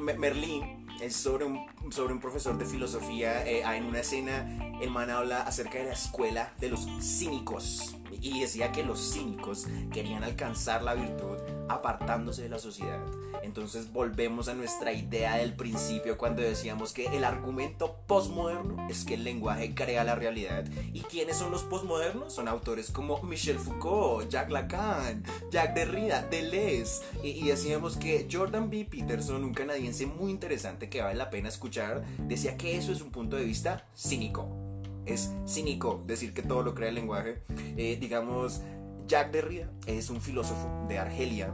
Merlin, 0.00 0.86
es 1.02 1.14
sobre 1.14 1.44
un, 1.44 1.66
sobre 1.90 2.14
un 2.14 2.18
profesor 2.18 2.56
de 2.56 2.64
filosofía. 2.64 3.46
Eh, 3.46 3.60
en 3.60 3.84
una 3.84 4.00
escena, 4.00 4.46
el 4.82 4.90
man 4.90 5.10
habla 5.10 5.42
acerca 5.42 5.78
de 5.78 5.84
la 5.84 5.92
escuela 5.92 6.52
de 6.58 6.68
los 6.68 6.88
cínicos 7.00 7.94
y 8.20 8.40
decía 8.40 8.72
que 8.72 8.82
los 8.82 9.12
cínicos 9.12 9.66
querían 9.92 10.24
alcanzar 10.24 10.82
la 10.82 10.94
virtud 10.94 11.38
apartándose 11.68 12.42
de 12.42 12.48
la 12.48 12.58
sociedad. 12.58 13.00
Entonces 13.42 13.92
volvemos 13.92 14.48
a 14.48 14.54
nuestra 14.54 14.92
idea 14.92 15.36
del 15.36 15.54
principio 15.54 16.18
cuando 16.18 16.42
decíamos 16.42 16.92
que 16.92 17.06
el 17.06 17.24
argumento 17.24 17.96
postmoderno 18.06 18.88
es 18.88 19.04
que 19.04 19.14
el 19.14 19.24
lenguaje 19.24 19.74
crea 19.74 20.04
la 20.04 20.14
realidad. 20.14 20.64
¿Y 20.92 21.00
quiénes 21.02 21.36
son 21.36 21.50
los 21.50 21.62
postmodernos? 21.62 22.32
Son 22.32 22.48
autores 22.48 22.90
como 22.90 23.22
Michel 23.22 23.58
Foucault, 23.58 24.28
Jacques 24.28 24.52
Lacan, 24.52 25.24
Jacques 25.50 25.74
Derrida, 25.74 26.22
Deleuze. 26.22 27.02
Y, 27.22 27.30
y 27.30 27.48
decíamos 27.48 27.96
que 27.96 28.28
Jordan 28.30 28.70
B. 28.70 28.84
Peterson, 28.84 29.44
un 29.44 29.54
canadiense 29.54 30.06
muy 30.06 30.30
interesante 30.30 30.88
que 30.88 31.02
vale 31.02 31.16
la 31.16 31.30
pena 31.30 31.48
escuchar, 31.48 32.04
decía 32.18 32.56
que 32.56 32.76
eso 32.76 32.92
es 32.92 33.00
un 33.00 33.10
punto 33.10 33.36
de 33.36 33.44
vista 33.44 33.86
cínico. 33.96 34.71
Es 35.06 35.32
cínico 35.46 36.02
decir 36.06 36.32
que 36.32 36.42
todo 36.42 36.62
lo 36.62 36.74
crea 36.74 36.88
el 36.88 36.94
lenguaje. 36.94 37.42
Eh, 37.76 37.96
digamos, 38.00 38.60
Jacques 39.08 39.32
Derrida 39.32 39.70
es 39.86 40.10
un 40.10 40.20
filósofo 40.20 40.86
de 40.88 40.98
Argelia. 40.98 41.52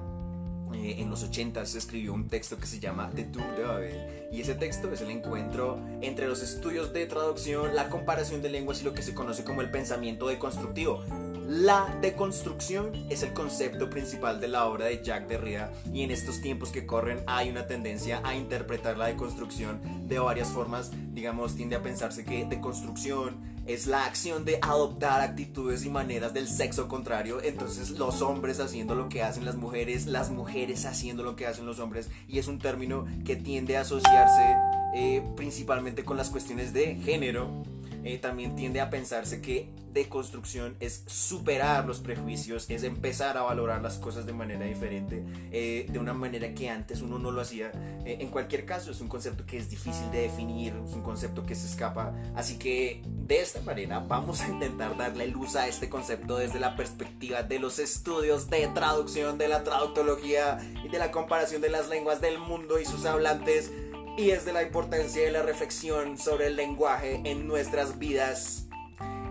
Eh, 0.75 0.97
en 0.99 1.09
los 1.09 1.23
80 1.23 1.65
se 1.65 1.79
escribió 1.79 2.13
un 2.13 2.29
texto 2.29 2.59
que 2.59 2.67
se 2.67 2.79
llama 2.79 3.11
The 3.15 3.25
Tour 3.25 3.57
de 3.57 3.63
Babel 3.65 4.29
y 4.31 4.43
ese 4.43 4.55
texto 4.55 4.93
es 4.93 5.01
el 5.01 5.11
encuentro 5.11 5.79
entre 6.03 6.29
los 6.29 6.43
estudios 6.43 6.93
de 6.93 7.07
traducción, 7.07 7.75
la 7.75 7.89
comparación 7.89 8.43
de 8.43 8.51
lenguas 8.51 8.83
y 8.83 8.85
lo 8.85 8.93
que 8.93 9.03
se 9.03 9.15
conoce 9.15 9.45
como 9.45 9.63
el 9.63 9.71
pensamiento 9.71 10.29
deconstructivo. 10.29 11.03
La 11.49 11.97
deconstrucción 12.03 12.93
es 13.09 13.23
el 13.23 13.33
concepto 13.33 13.89
principal 13.89 14.39
de 14.39 14.49
la 14.49 14.67
obra 14.67 14.85
de 14.85 15.03
Jacques 15.03 15.31
Derrida 15.31 15.73
y 15.95 16.03
en 16.03 16.11
estos 16.11 16.43
tiempos 16.43 16.71
que 16.71 16.85
corren 16.85 17.23
hay 17.27 17.49
una 17.49 17.67
tendencia 17.67 18.21
a 18.23 18.35
interpretar 18.35 18.99
la 18.99 19.07
deconstrucción 19.07 19.81
de 20.07 20.19
varias 20.19 20.49
formas. 20.49 20.91
Digamos, 21.15 21.57
tiende 21.57 21.77
a 21.77 21.83
pensarse 21.83 22.27
que 22.27 22.45
deconstrucción 22.45 23.39
es 23.67 23.87
la 23.87 24.05
acción 24.05 24.45
de 24.45 24.59
adoptar 24.61 25.23
actitudes 25.23 25.87
y 25.87 25.89
maneras 25.89 26.35
del 26.35 26.49
sexo 26.49 26.87
contrario. 26.87 27.41
Entonces 27.43 27.93
los 27.93 28.21
hombres 28.21 28.61
haciendo 28.61 28.95
lo 28.95 29.09
que 29.09 29.23
hacen 29.23 29.47
las 29.47 29.57
mujeres, 29.57 30.05
las 30.05 30.29
mujeres 30.29 30.85
haciendo 30.85 31.23
lo 31.23 31.35
que 31.35 31.47
hacen 31.47 31.65
los 31.65 31.79
hombres 31.79 32.11
y 32.29 32.41
es 32.41 32.47
un 32.47 32.59
término 32.59 33.07
que 33.25 33.37
tiende 33.37 33.79
a 33.79 33.81
asociarse 33.81 34.55
eh, 34.95 35.23
principalmente 35.35 36.05
con 36.05 36.19
las 36.19 36.29
cuestiones 36.29 36.75
de 36.75 36.97
género 36.97 37.65
eh, 38.05 38.19
también 38.19 38.57
tiende 38.57 38.81
a 38.81 38.91
pensarse 38.91 39.41
que 39.41 39.71
deconstrucción 39.93 40.77
es 40.81 41.03
superar 41.07 41.87
los 41.87 42.01
prejuicios, 42.01 42.69
es 42.69 42.83
empezar 42.85 43.37
a 43.37 43.43
valorar 43.43 43.83
las 43.83 43.99
cosas 43.99 44.27
de 44.27 44.33
manera 44.33 44.65
diferente, 44.65 45.25
eh, 45.51 45.87
de 45.89 45.99
una 45.99 46.15
manera 46.15 46.55
que 46.55 46.69
antes 46.71 47.01
uno 47.03 47.19
no 47.19 47.31
lo 47.31 47.41
hacía. 47.41 47.73
Eh, 48.05 48.19
en 48.21 48.29
cualquier 48.29 48.65
caso, 48.65 48.91
es 48.91 49.01
un 49.01 49.09
concepto 49.09 49.45
que 49.47 49.59
es 49.59 49.71
difícil 49.71 50.11
de 50.11 50.23
definir, 50.23 50.75
es 50.87 50.95
un 50.95 51.03
concepto 51.03 51.45
que 51.45 51.55
se 51.55 51.67
escapa. 51.67 52.13
Así 52.35 52.59
que 52.59 53.03
de 53.05 53.41
esta 53.41 53.61
manera 53.63 54.01
vamos 54.01 54.41
a 54.43 54.49
intentar 54.49 54.97
darle 54.97 55.27
luz 55.29 55.57
a 55.57 55.67
este 55.67 55.89
concepto 55.89 56.37
desde 56.37 56.61
la 56.61 56.77
perspectiva 56.77 57.43
de 57.43 57.59
los 57.59 57.79
estudios 57.79 58.49
de 58.51 58.69
traducción, 58.69 59.39
de 59.39 59.49
la 59.49 59.65
traductología 59.65 60.59
y 60.85 60.89
de 60.89 60.99
la 60.99 61.11
comparación 61.11 61.61
de 61.61 61.71
las 61.71 61.89
lenguas 61.89 62.21
del 62.21 62.39
mundo 62.39 62.79
y 62.79 62.85
sus 62.85 63.05
hablantes 63.05 63.71
y 64.19 64.33
es 64.33 64.45
de 64.45 64.53
la 64.53 64.63
importancia 64.63 65.23
de 65.23 65.31
la 65.31 65.43
reflexión 65.43 66.19
sobre 66.19 66.49
el 66.49 66.57
lenguaje 66.57 67.23
en 67.25 67.47
nuestras 67.47 68.01
vidas. 68.01 68.68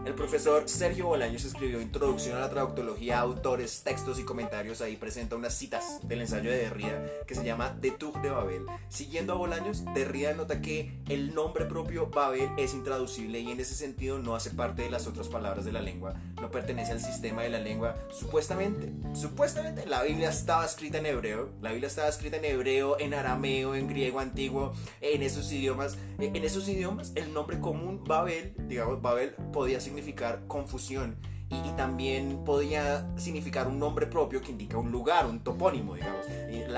El 0.08 0.14
profesor 0.14 0.70
Sergio 0.70 1.08
Bolaños 1.08 1.44
escribió 1.44 1.82
Introducción 1.82 2.38
a 2.38 2.40
la 2.40 2.50
Traductología, 2.50 3.20
autores, 3.20 3.82
textos 3.84 4.18
y 4.20 4.24
comentarios. 4.24 4.80
Ahí 4.80 4.96
presenta 4.96 5.36
unas 5.36 5.54
citas 5.54 6.00
del 6.04 6.22
ensayo 6.22 6.50
de 6.50 6.60
Derrida 6.60 7.04
que 7.28 7.36
se 7.36 7.44
llama 7.44 7.76
De 7.82 7.92
Tour 7.92 8.22
de 8.22 8.30
Babel. 8.30 8.62
Siguiendo 8.88 9.34
a 9.34 9.36
Bolaños, 9.36 9.84
Derrida 9.94 10.34
nota 10.34 10.62
que 10.62 10.98
el 11.10 11.36
nombre 11.36 11.66
propio 11.66 12.08
Babel 12.08 12.48
es 12.58 12.74
intraducible 12.74 13.42
y 13.42 13.52
en 13.52 13.60
ese 13.60 13.76
sentido 13.76 14.18
no 14.18 14.34
hace 14.34 14.52
parte 14.52 14.84
de 14.84 14.90
las 14.90 15.08
otras 15.08 15.28
palabras 15.28 15.66
de 15.66 15.74
la 15.74 15.82
lengua, 15.82 16.14
no 16.40 16.52
pertenece 16.52 16.94
al 16.94 17.02
sistema 17.02 17.42
de 17.42 17.50
la 17.50 17.60
lengua. 17.60 17.98
Supuestamente, 18.10 18.94
supuestamente 19.14 19.86
la 19.88 20.04
Biblia 20.04 20.30
estaba 20.30 20.66
escrita 20.66 21.00
en 21.00 21.08
hebreo, 21.08 21.50
la 21.62 21.72
Biblia 21.72 21.90
estaba 21.90 22.08
escrita 22.08 22.38
en 22.38 22.46
hebreo, 22.46 22.98
en 22.98 23.14
arameo, 23.14 23.76
en 23.76 23.90
griego 23.90 24.22
antiguo, 24.22 24.72
en 25.02 25.22
esos 25.22 25.52
idiomas. 25.52 25.98
En 26.18 26.36
esos 26.38 26.68
idiomas 26.70 27.12
el 27.16 27.34
nombre 27.34 27.60
común 27.60 28.04
Babel, 28.04 28.54
digamos 28.68 29.02
Babel, 29.02 29.32
podía 29.52 29.80
significar 29.82 29.97
significar 29.98 30.42
confusión 30.48 31.16
y, 31.50 31.58
también 31.76 32.44
podía 32.44 33.08
significar 33.18 33.68
un 33.68 33.80
nombre 33.80 34.06
propio 34.06 34.42
que 34.42 34.52
indica 34.52 34.78
un 34.78 34.92
lugar, 34.92 35.26
un 35.26 35.40
topónimo, 35.40 35.96
digamos, 35.96 36.26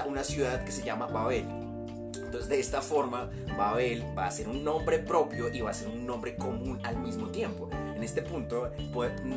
una 0.07 0.23
ciudad 0.23 0.63
que 0.63 0.71
se 0.71 0.83
llama 0.83 1.07
Babel. 1.07 1.68
Entonces 2.15 2.49
de 2.49 2.59
esta 2.59 2.81
forma 2.81 3.29
Babel 3.57 4.05
va 4.17 4.25
a 4.25 4.31
ser 4.31 4.47
un 4.47 4.63
nombre 4.63 4.99
propio 4.99 5.53
y 5.53 5.61
va 5.61 5.71
a 5.71 5.73
ser 5.73 5.87
un 5.89 6.05
nombre 6.05 6.35
común 6.35 6.79
al 6.83 6.97
mismo 6.97 7.27
tiempo. 7.27 7.69
En 7.95 8.03
este 8.03 8.21
punto 8.21 8.71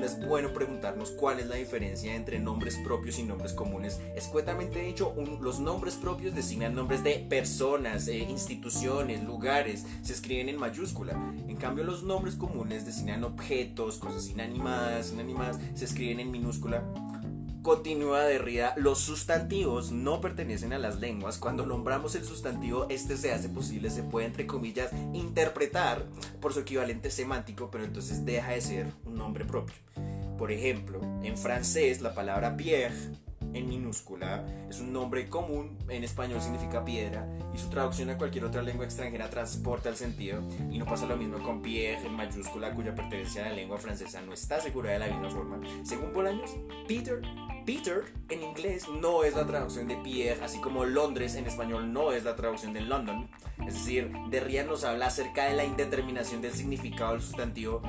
es 0.05 0.29
bueno 0.29 0.53
preguntarnos 0.53 1.11
cuál 1.11 1.41
es 1.41 1.49
la 1.49 1.57
diferencia 1.57 2.15
entre 2.15 2.39
nombres 2.39 2.77
propios 2.85 3.19
y 3.19 3.25
nombres 3.25 3.53
comunes. 3.55 4.01
Escuetamente 4.15 4.81
dicho, 4.81 5.13
los 5.41 5.59
nombres 5.59 5.95
propios 5.95 6.35
designan 6.35 6.75
nombres 6.75 7.03
de 7.03 7.27
personas, 7.29 8.07
eh, 8.07 8.19
instituciones, 8.19 9.25
lugares, 9.25 9.85
se 10.03 10.13
escriben 10.13 10.49
en 10.49 10.59
mayúscula. 10.59 11.13
En 11.49 11.57
cambio, 11.57 11.83
los 11.83 12.05
nombres 12.05 12.37
comunes 12.37 12.87
designan 12.87 13.25
objetos, 13.25 13.99
cosas 13.99 14.29
inanimadas, 14.29 15.13
inanimadas, 15.13 15.59
se 15.75 15.85
escriben 15.85 16.21
en 16.21 16.31
minúscula. 16.31 16.85
Continúa 17.63 18.25
Derrida, 18.25 18.75
los 18.77 18.99
sustantivos 18.99 19.93
no 19.93 20.21
pertenecen 20.21 20.73
a 20.73 20.81
las 20.81 20.99
lenguas. 20.99 21.39
Cuando 21.39 21.65
nombramos 21.65 22.17
el 22.17 22.25
sustantivo, 22.25 22.87
este 22.89 23.17
se 23.17 23.33
hace 23.33 23.49
posible, 23.49 23.89
se 23.89 24.03
puede, 24.03 24.27
entre 24.27 24.49
comillas, 24.49 24.91
interpretar 25.13 26.05
por 26.41 26.53
su 26.53 26.61
equivalente 26.61 27.09
semántico, 27.13 27.71
pero 27.71 27.85
entonces 27.85 28.25
deja 28.25 28.51
de 28.51 28.61
ser 28.61 28.87
un 29.05 29.17
nombre 29.17 29.45
propio. 29.45 29.77
Por 30.37 30.51
ejemplo, 30.51 31.01
en 31.23 31.39
francés 31.39 32.01
la 32.01 32.15
palabra 32.15 32.57
pierre 32.57 32.97
en 33.55 33.69
minúscula 33.69 34.45
es 34.69 34.81
un 34.81 34.93
nombre 34.93 35.29
común, 35.29 35.79
en 35.89 36.05
español 36.05 36.41
significa 36.41 36.85
piedra 36.85 37.29
y 37.55 37.59
su 37.59 37.69
traducción 37.69 38.11
a 38.11 38.19
cualquier 38.19 38.45
otra 38.45 38.63
lengua 38.63 38.85
extranjera 38.85 39.29
transporta 39.29 39.89
el 39.89 39.97
sentido 39.97 40.43
y 40.71 40.79
no 40.79 40.87
pasa 40.87 41.07
lo 41.07 41.17
mismo 41.17 41.43
con 41.43 41.61
pierre 41.61 42.07
en 42.07 42.15
mayúscula 42.15 42.75
cuya 42.75 42.95
pertenencia 42.95 43.45
a 43.45 43.49
la 43.51 43.55
lengua 43.55 43.79
francesa 43.79 44.23
no 44.23 44.33
está 44.33 44.57
asegurada 44.57 44.95
de 44.95 45.07
la 45.07 45.15
misma 45.15 45.31
forma. 45.31 45.61
Según 45.85 46.13
Bolaños, 46.13 46.51
Peter 46.89 47.21
Peter 47.65 48.05
en 48.29 48.43
inglés 48.43 48.89
no 48.89 49.25
es 49.25 49.35
la 49.35 49.47
traducción 49.47 49.87
de 49.87 49.97
Pierre, 49.97 50.43
así 50.43 50.59
como 50.61 50.85
Londres 50.85 51.35
en 51.37 51.47
español 51.47 51.93
no 51.93 52.13
es 52.13 52.25
la 52.25 52.35
traducción 52.35 52.73
de 52.73 52.81
London. 52.81 53.31
Es 53.67 53.75
decir, 53.75 54.11
Derrida 54.31 54.65
nos 54.65 54.85
habla 54.85 55.07
acerca 55.07 55.45
de 55.45 55.55
la 55.55 55.65
indeterminación 55.65 56.43
del 56.43 56.53
significado 56.53 57.13
del 57.13 57.23
sustantivo. 57.23 57.83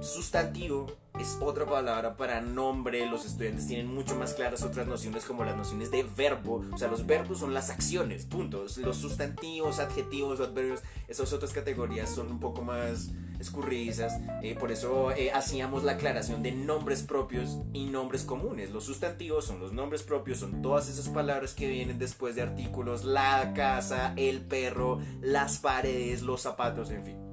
Sustantivo 0.00 0.86
es 1.18 1.38
otra 1.40 1.66
palabra 1.66 2.16
para 2.16 2.40
nombre. 2.40 3.08
Los 3.10 3.24
estudiantes 3.24 3.66
tienen 3.66 3.92
mucho 3.92 4.14
más 4.14 4.34
claras 4.34 4.62
otras 4.62 4.86
nociones 4.86 5.24
como 5.24 5.44
las 5.44 5.56
nociones 5.56 5.90
de 5.90 6.04
verbo. 6.04 6.64
O 6.72 6.78
sea, 6.78 6.88
los 6.88 7.06
verbos 7.06 7.38
son 7.38 7.54
las 7.54 7.70
acciones, 7.70 8.26
puntos. 8.26 8.76
Los 8.78 8.98
sustantivos, 8.98 9.80
adjetivos, 9.80 10.40
adverbios, 10.40 10.82
esas 11.08 11.32
otras 11.32 11.52
categorías 11.52 12.10
son 12.10 12.30
un 12.30 12.40
poco 12.40 12.62
más 12.62 13.10
escurridizas. 13.38 14.18
Eh, 14.42 14.56
por 14.58 14.70
eso 14.72 15.12
eh, 15.12 15.30
hacíamos 15.32 15.84
la 15.84 15.92
aclaración 15.92 16.42
de 16.42 16.52
nombres 16.52 17.02
propios 17.02 17.58
y 17.72 17.86
nombres 17.86 18.24
comunes. 18.24 18.70
Los 18.70 18.84
sustantivos 18.84 19.46
son 19.46 19.60
los 19.60 19.72
nombres 19.72 20.02
propios, 20.02 20.38
son 20.38 20.62
todas 20.62 20.88
esas 20.88 21.08
palabras 21.08 21.54
que 21.54 21.68
vienen 21.68 21.98
después 21.98 22.34
de 22.34 22.42
artículos, 22.42 23.04
la 23.04 23.52
casa, 23.54 24.12
el 24.16 24.40
perro, 24.40 25.00
las 25.20 25.58
paredes, 25.58 26.22
los 26.22 26.40
zapatos, 26.40 26.90
en 26.90 27.04
fin. 27.04 27.28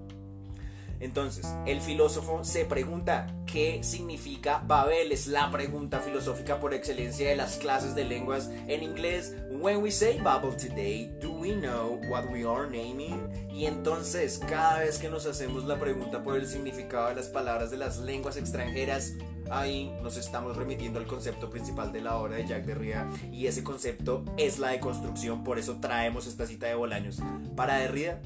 Entonces, 0.99 1.45
el 1.65 1.81
filósofo 1.81 2.43
se 2.43 2.65
pregunta, 2.65 3.27
¿qué 3.45 3.83
significa 3.83 4.63
Babel? 4.65 5.11
Es 5.11 5.27
la 5.27 5.51
pregunta 5.51 5.99
filosófica 5.99 6.59
por 6.59 6.73
excelencia 6.73 7.29
de 7.29 7.35
las 7.35 7.57
clases 7.57 7.95
de 7.95 8.05
lenguas 8.05 8.49
en 8.67 8.81
inglés. 8.81 9.35
When 9.61 9.81
we 9.81 9.89
say 9.89 10.19
Babel 10.19 10.51
today, 10.51 11.09
do 11.21 11.31
we 11.31 11.55
know 11.55 11.99
what 12.09 12.29
we 12.29 12.45
are 12.45 12.69
naming? 12.69 13.29
Y 13.53 13.65
entonces, 13.65 14.37
cada 14.37 14.79
vez 14.79 14.97
que 14.99 15.09
nos 15.09 15.25
hacemos 15.25 15.63
la 15.63 15.79
pregunta 15.79 16.21
por 16.21 16.35
el 16.35 16.45
significado 16.45 17.07
de 17.07 17.15
las 17.15 17.29
palabras 17.29 17.71
de 17.71 17.77
las 17.77 17.99
lenguas 17.99 18.35
extranjeras, 18.35 19.13
ahí 19.49 19.93
nos 20.03 20.17
estamos 20.17 20.57
remitiendo 20.57 20.99
al 20.99 21.07
concepto 21.07 21.49
principal 21.49 21.93
de 21.93 22.01
la 22.01 22.17
obra 22.17 22.35
de 22.35 22.45
Jacques 22.45 22.67
Derrida 22.67 23.07
y 23.31 23.47
ese 23.47 23.63
concepto 23.63 24.25
es 24.37 24.59
la 24.59 24.69
deconstrucción, 24.69 25.43
por 25.43 25.57
eso 25.57 25.77
traemos 25.79 26.27
esta 26.27 26.45
cita 26.45 26.67
de 26.67 26.75
Bolaños. 26.75 27.21
Para 27.55 27.77
Derrida, 27.77 28.21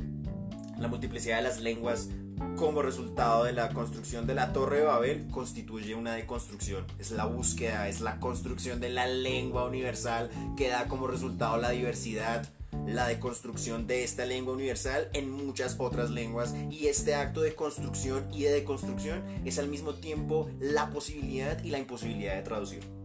la 0.80 0.88
multiplicidad 0.88 1.38
de 1.38 1.44
las 1.44 1.60
lenguas 1.62 2.10
como 2.56 2.82
resultado 2.82 3.46
de 3.46 3.54
la 3.54 3.70
construcción 3.70 4.28
de 4.28 4.36
la 4.36 4.54
Torre 4.54 4.80
de 4.80 4.86
Babel 4.86 5.28
constituye 5.32 5.96
una 5.96 6.14
deconstrucción. 6.14 6.86
Es 7.00 7.12
la 7.12 7.26
búsqueda, 7.26 7.88
es 7.88 8.02
la 8.02 8.20
construcción 8.20 8.80
de 8.80 8.90
la 8.90 9.08
lengua 9.08 9.66
universal 9.66 10.30
que 10.58 10.70
da 10.70 10.88
como 10.88 11.08
resultado 11.08 11.58
la 11.58 11.70
diversidad, 11.70 12.48
la 12.86 13.08
deconstrucción 13.08 13.88
de 13.88 14.04
esta 14.04 14.26
lengua 14.26 14.54
universal 14.54 15.10
en 15.14 15.32
muchas 15.32 15.76
otras 15.80 16.10
lenguas 16.12 16.54
y 16.70 16.88
este 16.88 17.16
acto 17.16 17.42
de 17.42 17.56
construcción 17.56 18.28
y 18.34 18.44
de 18.44 18.52
deconstrucción 18.52 19.24
es 19.46 19.60
al 19.60 19.68
mismo 19.68 19.96
tiempo 19.96 20.50
la 20.60 20.90
posibilidad 20.90 21.64
y 21.64 21.72
la 21.72 21.80
imposibilidad 21.80 22.36
de 22.36 22.42
traducir. 22.42 22.99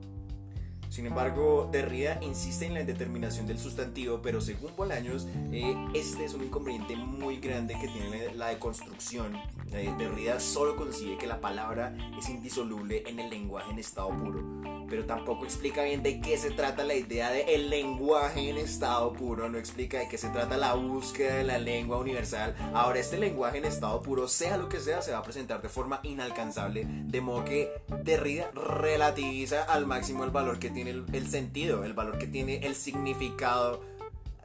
Sin 0.95 1.07
embargo, 1.07 1.69
Derrida 1.73 2.21
insiste 2.23 2.67
en 2.67 2.75
la 2.75 2.83
indeterminación 2.83 3.49
del 3.49 3.59
sustantivo, 3.59 4.21
pero 4.23 4.41
según 4.41 4.77
Bolaños, 4.77 5.27
eh, 5.51 5.75
este 5.93 6.25
es 6.25 6.35
un 6.35 6.45
inconveniente 6.45 6.95
muy 6.95 7.39
grande 7.39 7.77
que 7.81 7.89
tiene 7.89 8.33
la 8.37 8.51
deconstrucción. 8.51 9.37
Eh, 9.73 9.93
Derrida 9.99 10.39
solo 10.39 10.77
concibe 10.77 11.19
que 11.19 11.27
la 11.27 11.41
palabra 11.41 11.97
es 12.17 12.29
indisoluble 12.29 13.03
en 13.09 13.19
el 13.19 13.29
lenguaje 13.29 13.73
en 13.73 13.81
estado 13.81 14.11
puro, 14.11 14.45
pero 14.89 15.05
tampoco 15.05 15.45
explica 15.45 15.83
bien 15.83 16.05
de 16.05 16.21
qué 16.21 16.39
se 16.39 16.53
trata 16.53 16.85
la 16.85 16.95
idea 16.95 17.33
de 17.33 17.57
el 17.57 17.71
lenguaje 17.71 18.49
en 18.49 18.57
estado 18.57 19.15
puro, 19.15 19.49
no 19.49 19.59
explica 19.59 19.99
de 19.99 20.07
qué 20.07 20.17
se 20.17 20.29
trata 20.29 20.57
la 20.57 20.75
búsqueda 20.75 21.35
de 21.35 21.43
la 21.43 21.59
lengua 21.59 21.99
universal. 21.99 22.55
Ahora, 22.73 23.01
este 23.01 23.19
lenguaje 23.19 23.59
en 23.59 23.65
estado 23.65 24.01
puro, 24.01 24.29
sea 24.29 24.59
lo 24.59 24.69
que 24.69 24.79
sea, 24.79 25.03
se 25.03 25.11
va 25.11 25.19
a 25.19 25.23
presentar 25.25 25.61
de 25.61 25.69
forma 25.69 25.99
inalcanzable, 26.05 26.87
de 26.87 27.21
modo 27.21 27.45
que 27.45 27.69
Derrida 28.05 28.49
relativiza 28.53 29.65
al 29.65 29.87
máximo 29.87 30.23
el 30.23 30.31
valor 30.31 30.61
que 30.61 30.71
tiene 30.71 30.84
el, 30.87 31.29
sentido, 31.29 31.85
el 31.85 31.93
valor 31.93 32.19
que 32.19 32.27
tiene 32.27 32.67
el 32.67 32.75
significado 32.75 33.83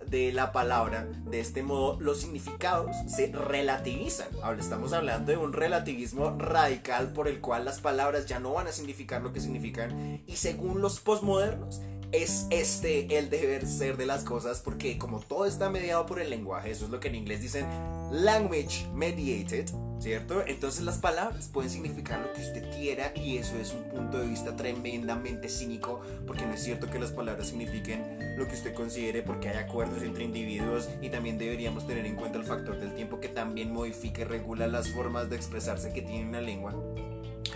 de 0.07 0.31
la 0.31 0.51
palabra. 0.51 1.07
De 1.29 1.39
este 1.39 1.63
modo, 1.63 1.99
los 1.99 2.19
significados 2.21 2.95
se 3.07 3.31
relativizan. 3.31 4.27
Ahora 4.43 4.59
estamos 4.59 4.93
hablando 4.93 5.31
de 5.31 5.37
un 5.37 5.53
relativismo 5.53 6.31
radical 6.37 7.13
por 7.13 7.27
el 7.27 7.41
cual 7.41 7.65
las 7.65 7.79
palabras 7.79 8.25
ya 8.25 8.39
no 8.39 8.53
van 8.53 8.67
a 8.67 8.71
significar 8.71 9.21
lo 9.21 9.33
que 9.33 9.41
significan. 9.41 10.21
Y 10.25 10.35
según 10.37 10.81
los 10.81 10.99
posmodernos, 10.99 11.81
es 12.11 12.47
este 12.49 13.17
el 13.19 13.29
deber 13.29 13.67
ser 13.67 13.95
de 13.95 14.07
las 14.07 14.23
cosas 14.23 14.61
porque 14.61 14.97
como 14.97 15.19
todo 15.19 15.45
está 15.45 15.69
mediado 15.69 16.05
por 16.05 16.19
el 16.19 16.31
lenguaje, 16.31 16.71
eso 16.71 16.85
es 16.85 16.91
lo 16.91 16.99
que 16.99 17.09
en 17.09 17.15
inglés 17.15 17.41
dicen 17.41 17.67
language 18.11 18.87
mediated, 18.93 19.69
¿cierto? 19.99 20.43
Entonces 20.47 20.83
las 20.83 20.97
palabras 20.97 21.49
pueden 21.51 21.69
significar 21.69 22.19
lo 22.21 22.31
que 22.33 22.41
usted 22.41 22.71
quiera 22.71 23.11
y 23.15 23.37
eso 23.37 23.57
es 23.57 23.73
un 23.73 23.83
punto 23.83 24.17
de 24.17 24.27
vista 24.27 24.55
tremendamente 24.55 25.49
cínico 25.49 26.01
porque 26.25 26.45
no 26.45 26.53
es 26.53 26.63
cierto 26.63 26.89
que 26.89 26.99
las 26.99 27.11
palabras 27.11 27.47
signifiquen 27.47 28.37
lo 28.37 28.47
que 28.47 28.55
usted 28.55 28.73
considere 28.73 29.21
porque 29.21 29.49
hay 29.49 29.57
acuerdos 29.57 30.01
entre 30.01 30.23
individuos 30.23 30.89
y 31.01 31.09
también 31.09 31.37
deberíamos 31.37 31.85
tener 31.85 32.05
en 32.05 32.15
cuenta 32.15 32.37
el 32.37 32.45
factor 32.45 32.79
del 32.79 32.93
tiempo 32.95 33.19
que 33.19 33.27
también 33.27 33.73
modifica 33.73 34.21
y 34.21 34.25
regula 34.25 34.67
las 34.67 34.89
formas 34.89 35.29
de 35.29 35.35
expresarse 35.35 35.91
que 35.91 36.01
tiene 36.01 36.29
una 36.29 36.41
lengua. 36.41 36.73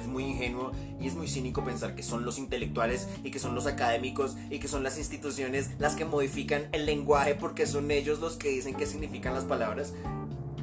Es 0.01 0.07
muy 0.07 0.25
ingenuo 0.25 0.71
y 0.99 1.07
es 1.07 1.15
muy 1.15 1.27
cínico 1.27 1.63
pensar 1.63 1.95
que 1.95 2.03
son 2.03 2.25
los 2.25 2.37
intelectuales 2.37 3.07
y 3.23 3.31
que 3.31 3.39
son 3.39 3.55
los 3.55 3.67
académicos 3.67 4.35
y 4.49 4.59
que 4.59 4.67
son 4.67 4.83
las 4.83 4.97
instituciones 4.97 5.69
las 5.79 5.95
que 5.95 6.03
modifican 6.03 6.67
el 6.71 6.85
lenguaje 6.85 7.35
porque 7.35 7.67
son 7.67 7.89
ellos 7.91 8.19
los 8.19 8.35
que 8.35 8.49
dicen 8.49 8.75
qué 8.75 8.85
significan 8.85 9.33
las 9.33 9.45
palabras. 9.45 9.93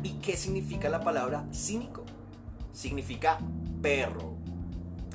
¿Y 0.02 0.14
qué 0.14 0.36
significa 0.36 0.88
la 0.88 1.00
palabra 1.00 1.46
cínico? 1.52 2.04
Significa 2.72 3.38
perro. 3.82 4.34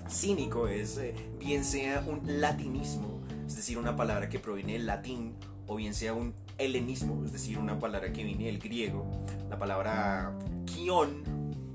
Cínico 0.08 0.68
es 0.68 0.98
eh, 0.98 1.16
bien 1.40 1.66
sea 1.66 2.04
un 2.08 2.22
latinismo, 2.40 3.22
es 3.48 3.56
decir, 3.56 3.80
una 3.80 3.96
palabra 3.96 4.30
que 4.30 4.38
proviene 4.38 4.74
del 4.74 4.86
latín, 4.86 5.34
o 5.66 5.76
bien 5.76 5.96
sea 5.96 6.14
un 6.14 6.36
helenismo, 6.60 7.26
es 7.26 7.32
decir, 7.32 7.58
una 7.58 7.80
palabra 7.80 8.14
que 8.14 8.24
viene 8.24 8.46
del 8.46 8.60
griego. 8.60 9.06
La 9.50 9.58
palabra 9.58 10.38
kion 10.66 11.24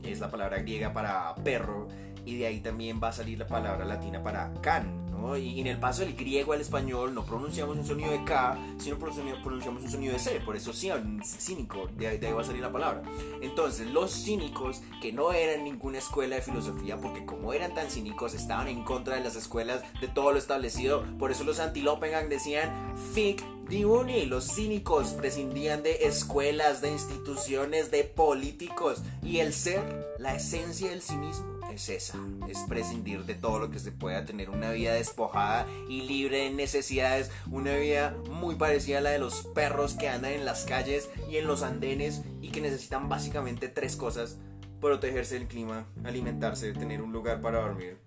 es 0.04 0.20
la 0.20 0.30
palabra 0.30 0.58
griega 0.58 0.92
para 0.92 1.34
perro 1.36 1.88
y 2.24 2.38
de 2.38 2.46
ahí 2.46 2.60
también 2.60 3.00
va 3.02 3.08
a 3.08 3.12
salir 3.12 3.38
la 3.38 3.46
palabra 3.48 3.84
latina 3.84 4.22
para 4.22 4.52
can, 4.62 4.99
Y 5.36 5.60
en 5.60 5.66
el 5.66 5.78
paso 5.78 6.02
del 6.02 6.14
griego 6.14 6.52
al 6.52 6.60
español 6.60 7.14
no 7.14 7.24
pronunciamos 7.24 7.76
un 7.76 7.86
sonido 7.86 8.10
de 8.10 8.24
K, 8.24 8.58
sino 8.78 8.98
pronunciamos 8.98 9.82
un 9.82 9.90
sonido 9.90 10.12
de 10.12 10.18
C, 10.18 10.40
por 10.40 10.56
eso 10.56 10.72
cínico, 10.72 11.88
de 11.96 12.08
ahí 12.08 12.18
va 12.32 12.40
a 12.40 12.44
salir 12.44 12.62
la 12.62 12.72
palabra. 12.72 13.02
Entonces, 13.40 13.86
los 13.88 14.12
cínicos, 14.12 14.82
que 15.00 15.12
no 15.12 15.32
eran 15.32 15.64
ninguna 15.64 15.98
escuela 15.98 16.36
de 16.36 16.42
filosofía, 16.42 16.98
porque 16.98 17.24
como 17.24 17.52
eran 17.52 17.74
tan 17.74 17.90
cínicos, 17.90 18.34
estaban 18.34 18.68
en 18.68 18.82
contra 18.82 19.16
de 19.16 19.24
las 19.24 19.36
escuelas, 19.36 19.82
de 20.00 20.08
todo 20.08 20.32
lo 20.32 20.38
establecido, 20.38 21.04
por 21.18 21.30
eso 21.30 21.44
los 21.44 21.60
antilopengang 21.60 22.28
decían, 22.28 22.94
fic 23.14 23.42
Diuni, 23.70 24.26
los 24.26 24.52
cínicos 24.56 25.12
prescindían 25.12 25.84
de 25.84 26.06
escuelas, 26.06 26.80
de 26.80 26.90
instituciones, 26.90 27.92
de 27.92 28.02
políticos. 28.02 29.02
Y 29.22 29.38
el 29.38 29.52
ser, 29.52 30.16
la 30.18 30.34
esencia 30.34 30.90
del 30.90 31.02
sí 31.02 31.14
mismo, 31.14 31.59
es 31.72 31.88
esa. 31.88 32.18
Es 32.48 32.58
prescindir 32.68 33.24
de 33.24 33.34
todo 33.34 33.58
lo 33.58 33.70
que 33.70 33.78
se 33.78 33.92
pueda 33.92 34.24
tener 34.24 34.50
una 34.50 34.70
vida 34.72 34.94
despojada 34.94 35.66
y 35.88 36.02
libre 36.02 36.44
de 36.44 36.50
necesidades. 36.50 37.30
Una 37.50 37.76
vida 37.76 38.16
muy 38.30 38.54
parecida 38.54 38.98
a 38.98 39.02
la 39.02 39.10
de 39.10 39.18
los 39.18 39.46
perros 39.54 39.94
que 39.94 40.08
andan 40.08 40.32
en 40.32 40.44
las 40.44 40.64
calles 40.64 41.08
y 41.30 41.36
en 41.36 41.46
los 41.46 41.62
andenes 41.62 42.22
y 42.40 42.48
que 42.48 42.60
necesitan 42.60 43.08
básicamente 43.08 43.68
tres 43.68 43.96
cosas. 43.96 44.38
Protegerse 44.80 45.34
del 45.34 45.48
clima, 45.48 45.86
alimentarse, 46.04 46.72
tener 46.72 47.02
un 47.02 47.12
lugar 47.12 47.40
para 47.40 47.60
dormir 47.60 47.98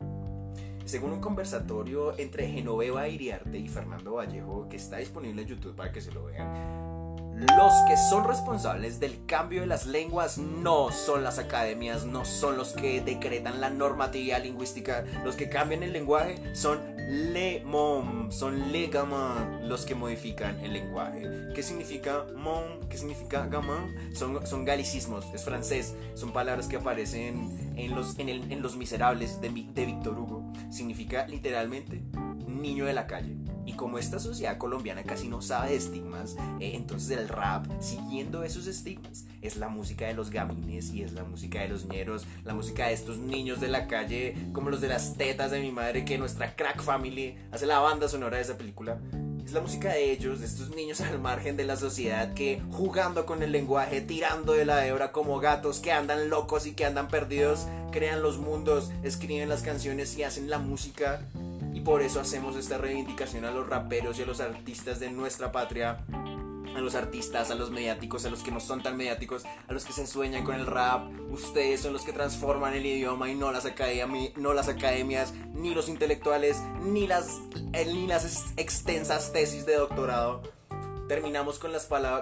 según 0.85 1.11
un 1.13 1.21
conversatorio 1.21 2.17
entre 2.19 2.47
Genoveva 2.49 3.07
Iriarte 3.07 3.57
y 3.57 3.69
Fernando 3.69 4.15
Vallejo, 4.15 4.67
que 4.69 4.75
está 4.75 4.97
disponible 4.97 5.41
en 5.41 5.47
YouTube 5.47 5.75
para 5.75 5.91
que 5.91 6.01
se 6.01 6.11
lo 6.11 6.25
vean, 6.25 6.92
los 7.35 7.73
que 7.87 7.97
son 7.97 8.25
responsables 8.25 8.99
del 8.99 9.25
cambio 9.25 9.61
de 9.61 9.67
las 9.67 9.85
lenguas 9.85 10.37
no 10.37 10.91
son 10.91 11.23
las 11.23 11.39
academias, 11.39 12.05
no 12.05 12.25
son 12.25 12.57
los 12.57 12.73
que 12.73 13.01
decretan 13.01 13.59
la 13.59 13.69
normatividad 13.69 14.43
lingüística. 14.43 15.03
Los 15.23 15.35
que 15.35 15.49
cambian 15.49 15.83
el 15.83 15.93
lenguaje 15.93 16.55
son 16.55 16.79
le 17.09 17.63
mom, 17.65 18.31
son 18.31 18.71
le 18.71 18.87
gamin 18.87 19.67
los 19.67 19.85
que 19.85 19.95
modifican 19.95 20.59
el 20.59 20.73
lenguaje. 20.73 21.51
¿Qué 21.53 21.63
significa 21.63 22.25
mom? 22.35 22.87
¿Qué 22.89 22.97
significa 22.97 23.47
gamin? 23.47 24.15
Son, 24.15 24.45
son 24.45 24.63
galicismos, 24.63 25.25
es 25.33 25.43
francés, 25.43 25.95
son 26.13 26.31
palabras 26.33 26.67
que 26.67 26.77
aparecen 26.77 27.73
en 27.75 27.95
los, 27.95 28.17
en, 28.19 28.29
el, 28.29 28.51
en 28.51 28.61
los 28.61 28.77
Miserables 28.77 29.41
de, 29.41 29.49
de 29.49 29.85
Víctor 29.85 30.19
Hugo. 30.19 30.53
Significa 30.71 31.27
literalmente 31.27 32.03
niño 32.47 32.85
de 32.85 32.93
la 32.93 33.07
calle. 33.07 33.35
Y 33.65 33.73
como 33.73 33.97
esta 33.97 34.19
sociedad 34.19 34.57
colombiana 34.57 35.03
casi 35.03 35.27
no 35.27 35.41
sabe 35.41 35.71
de 35.71 35.75
estigmas, 35.77 36.35
eh, 36.59 36.71
entonces 36.75 37.17
el 37.17 37.29
rap, 37.29 37.65
siguiendo 37.79 38.43
esos 38.43 38.67
estigmas, 38.67 39.25
es 39.41 39.57
la 39.57 39.69
música 39.69 40.05
de 40.05 40.13
los 40.13 40.29
gamines 40.29 40.91
y 40.91 41.03
es 41.03 41.13
la 41.13 41.23
música 41.23 41.61
de 41.61 41.69
los 41.69 41.85
ñeros, 41.85 42.25
la 42.43 42.53
música 42.53 42.87
de 42.87 42.93
estos 42.93 43.17
niños 43.19 43.61
de 43.61 43.69
la 43.69 43.87
calle, 43.87 44.35
como 44.53 44.69
los 44.69 44.81
de 44.81 44.89
las 44.89 45.15
tetas 45.15 45.51
de 45.51 45.61
mi 45.61 45.71
madre, 45.71 46.05
que 46.05 46.17
nuestra 46.17 46.55
crack 46.55 46.81
family 46.81 47.37
hace 47.51 47.65
la 47.65 47.79
banda 47.79 48.09
sonora 48.09 48.37
de 48.37 48.43
esa 48.43 48.57
película. 48.57 48.99
Es 49.45 49.51
la 49.51 49.59
música 49.59 49.89
de 49.89 50.11
ellos, 50.11 50.39
de 50.39 50.45
estos 50.45 50.73
niños 50.73 51.01
al 51.01 51.19
margen 51.19 51.57
de 51.57 51.65
la 51.65 51.75
sociedad 51.75 52.33
que 52.33 52.61
jugando 52.71 53.25
con 53.25 53.43
el 53.43 53.51
lenguaje, 53.51 53.99
tirando 53.99 54.53
de 54.53 54.65
la 54.65 54.87
hebra 54.87 55.11
como 55.11 55.39
gatos 55.39 55.79
que 55.79 55.91
andan 55.91 56.29
locos 56.29 56.65
y 56.65 56.73
que 56.73 56.85
andan 56.85 57.09
perdidos, 57.09 57.67
crean 57.91 58.21
los 58.21 58.37
mundos, 58.37 58.89
escriben 59.03 59.49
las 59.49 59.61
canciones 59.61 60.17
y 60.17 60.23
hacen 60.23 60.49
la 60.49 60.59
música 60.59 61.21
por 61.83 62.01
eso 62.01 62.19
hacemos 62.19 62.55
esta 62.55 62.77
reivindicación 62.77 63.45
a 63.45 63.51
los 63.51 63.67
raperos 63.67 64.17
y 64.17 64.23
a 64.23 64.25
los 64.25 64.39
artistas 64.39 64.99
de 64.99 65.11
nuestra 65.11 65.51
patria, 65.51 66.03
a 66.75 66.79
los 66.79 66.95
artistas, 66.95 67.51
a 67.51 67.55
los 67.55 67.71
mediáticos, 67.71 68.25
a 68.25 68.29
los 68.29 68.41
que 68.41 68.51
no 68.51 68.59
son 68.59 68.81
tan 68.81 68.95
mediáticos, 68.95 69.43
a 69.67 69.73
los 69.73 69.83
que 69.85 69.93
se 69.93 70.07
sueñan 70.07 70.43
con 70.43 70.55
el 70.55 70.65
rap. 70.65 71.03
Ustedes 71.29 71.81
son 71.81 71.93
los 71.93 72.03
que 72.03 72.13
transforman 72.13 72.73
el 72.73 72.85
idioma 72.85 73.29
y 73.29 73.35
no 73.35 73.51
las, 73.51 73.65
academias, 73.65 75.33
ni 75.53 75.73
los 75.73 75.89
intelectuales, 75.89 76.61
ni 76.83 77.05
las, 77.05 77.39
eh, 77.73 77.85
ni 77.85 78.07
las 78.07 78.53
extensas 78.57 79.33
tesis 79.33 79.65
de 79.65 79.75
doctorado. 79.75 80.41
Terminamos 81.07 81.59
con, 81.59 81.71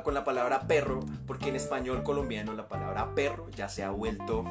con 0.03 0.13
la 0.13 0.23
palabra 0.25 0.67
perro, 0.67 1.01
porque 1.27 1.49
en 1.49 1.55
español 1.55 2.03
colombiano 2.03 2.53
la 2.53 2.67
palabra 2.67 3.13
perro 3.13 3.47
ya 3.51 3.69
se 3.69 3.83
ha 3.83 3.91
vuelto 3.91 4.43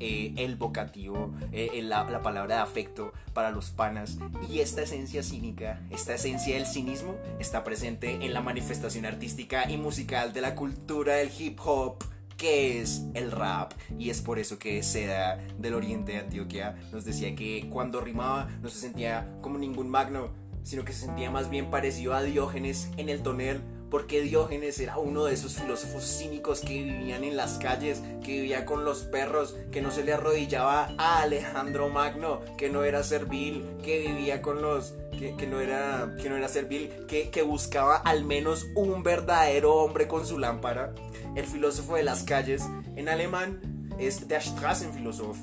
eh, 0.00 0.34
el 0.36 0.56
vocativo, 0.56 1.32
eh, 1.52 1.80
la, 1.82 2.04
la, 2.04 2.22
palabra 2.22 2.56
de 2.56 2.60
afecto 2.62 3.12
para 3.32 3.50
los 3.50 3.70
panas. 3.70 4.18
Y 4.48 4.60
esta 4.60 4.82
esencia 4.82 5.22
cínica, 5.22 5.80
esta 5.90 6.14
esencia 6.14 6.54
del 6.54 6.66
cinismo, 6.66 7.16
está 7.38 7.64
presente 7.64 8.24
en 8.24 8.32
la 8.32 8.40
manifestación 8.40 9.06
artística 9.06 9.70
y 9.70 9.76
musical 9.76 10.32
de 10.32 10.40
la 10.40 10.54
cultura 10.54 11.14
del 11.14 11.30
hip 11.36 11.58
hop 11.64 12.04
que 12.36 12.80
es 12.80 13.02
el 13.14 13.32
rap 13.32 13.72
y 13.98 14.10
es 14.10 14.22
por 14.22 14.38
eso 14.38 14.60
que 14.60 14.80
Seda 14.84 15.38
del 15.58 15.74
Oriente 15.74 16.12
de 16.12 16.18
Antioquia 16.18 16.76
nos 16.92 17.04
decía 17.04 17.34
que 17.34 17.68
cuando 17.68 18.00
rimaba 18.00 18.48
no 18.62 18.68
se 18.68 18.78
sentía 18.78 19.28
como 19.42 19.58
ningún 19.58 19.90
magno, 19.90 20.30
sino 20.62 20.84
que 20.84 20.92
se 20.92 21.06
sentía 21.06 21.32
más 21.32 21.50
bien 21.50 21.68
parecido 21.68 22.14
a 22.14 22.22
Diógenes 22.22 22.90
en 22.96 23.08
el 23.08 23.22
tonel 23.22 23.60
porque 23.90 24.20
Diógenes 24.20 24.78
era 24.80 24.98
uno 24.98 25.24
de 25.24 25.34
esos 25.34 25.54
filósofos 25.54 26.04
cínicos 26.04 26.60
que 26.60 26.82
vivían 26.82 27.24
en 27.24 27.36
las 27.36 27.58
calles, 27.58 28.02
que 28.22 28.32
vivía 28.32 28.66
con 28.66 28.84
los 28.84 29.00
perros, 29.00 29.56
que 29.70 29.80
no 29.80 29.90
se 29.90 30.04
le 30.04 30.12
arrodillaba 30.12 30.92
a 30.98 31.22
Alejandro 31.22 31.88
Magno, 31.88 32.40
que 32.56 32.68
no 32.68 32.84
era 32.84 33.02
servil, 33.02 33.64
que 33.82 34.00
vivía 34.00 34.42
con 34.42 34.62
los... 34.62 34.94
Que, 35.18 35.48
no, 35.48 35.60
era, 35.60 36.14
que 36.22 36.28
no 36.28 36.36
era 36.36 36.46
servil, 36.46 36.92
que, 37.08 37.30
que 37.30 37.42
buscaba 37.42 37.96
al 37.96 38.24
menos 38.24 38.66
un 38.76 39.02
verdadero 39.02 39.74
hombre 39.74 40.06
con 40.06 40.24
su 40.24 40.38
lámpara. 40.38 40.94
El 41.34 41.44
filósofo 41.44 41.96
de 41.96 42.04
las 42.04 42.22
calles, 42.22 42.62
en 42.94 43.08
alemán, 43.08 43.88
es 43.98 44.28
Der 44.28 44.42
Straßenphilosoph. 44.42 45.38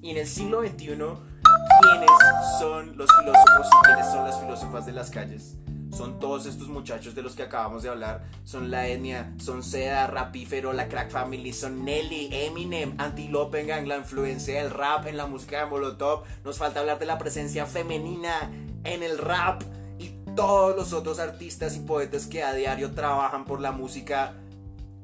Y 0.00 0.12
en 0.12 0.16
el 0.16 0.26
siglo 0.26 0.62
XXI, 0.62 0.86
¿quiénes 0.86 2.10
son 2.58 2.96
los 2.96 3.10
filósofos 3.20 3.66
y 3.66 3.86
quiénes 3.86 4.06
son 4.06 4.24
las 4.24 4.40
filósofas 4.40 4.86
de 4.86 4.92
las 4.92 5.10
calles? 5.10 5.58
Son 5.92 6.18
todos 6.18 6.46
estos 6.46 6.68
muchachos 6.68 7.14
de 7.14 7.22
los 7.22 7.36
que 7.36 7.42
acabamos 7.42 7.82
de 7.82 7.90
hablar. 7.90 8.24
Son 8.44 8.70
la 8.70 8.88
etnia, 8.88 9.34
son 9.38 9.62
Seda, 9.62 10.06
Rapífero, 10.06 10.72
la 10.72 10.88
Crack 10.88 11.10
Family, 11.10 11.52
son 11.52 11.84
Nelly, 11.84 12.30
Eminem, 12.32 12.94
Antilope 12.98 13.64
Gang, 13.64 13.86
la 13.86 13.98
influencia 13.98 14.62
del 14.62 14.70
rap 14.70 15.06
en 15.06 15.16
la 15.16 15.26
música 15.26 15.60
de 15.60 15.66
Molotov. 15.66 16.22
Nos 16.44 16.58
falta 16.58 16.80
hablar 16.80 16.98
de 16.98 17.06
la 17.06 17.18
presencia 17.18 17.66
femenina 17.66 18.50
en 18.84 19.02
el 19.02 19.18
rap 19.18 19.62
y 19.98 20.14
todos 20.34 20.74
los 20.74 20.92
otros 20.92 21.18
artistas 21.18 21.76
y 21.76 21.80
poetas 21.80 22.26
que 22.26 22.42
a 22.42 22.54
diario 22.54 22.92
trabajan 22.92 23.44
por 23.44 23.60
la 23.60 23.72
música 23.72 24.34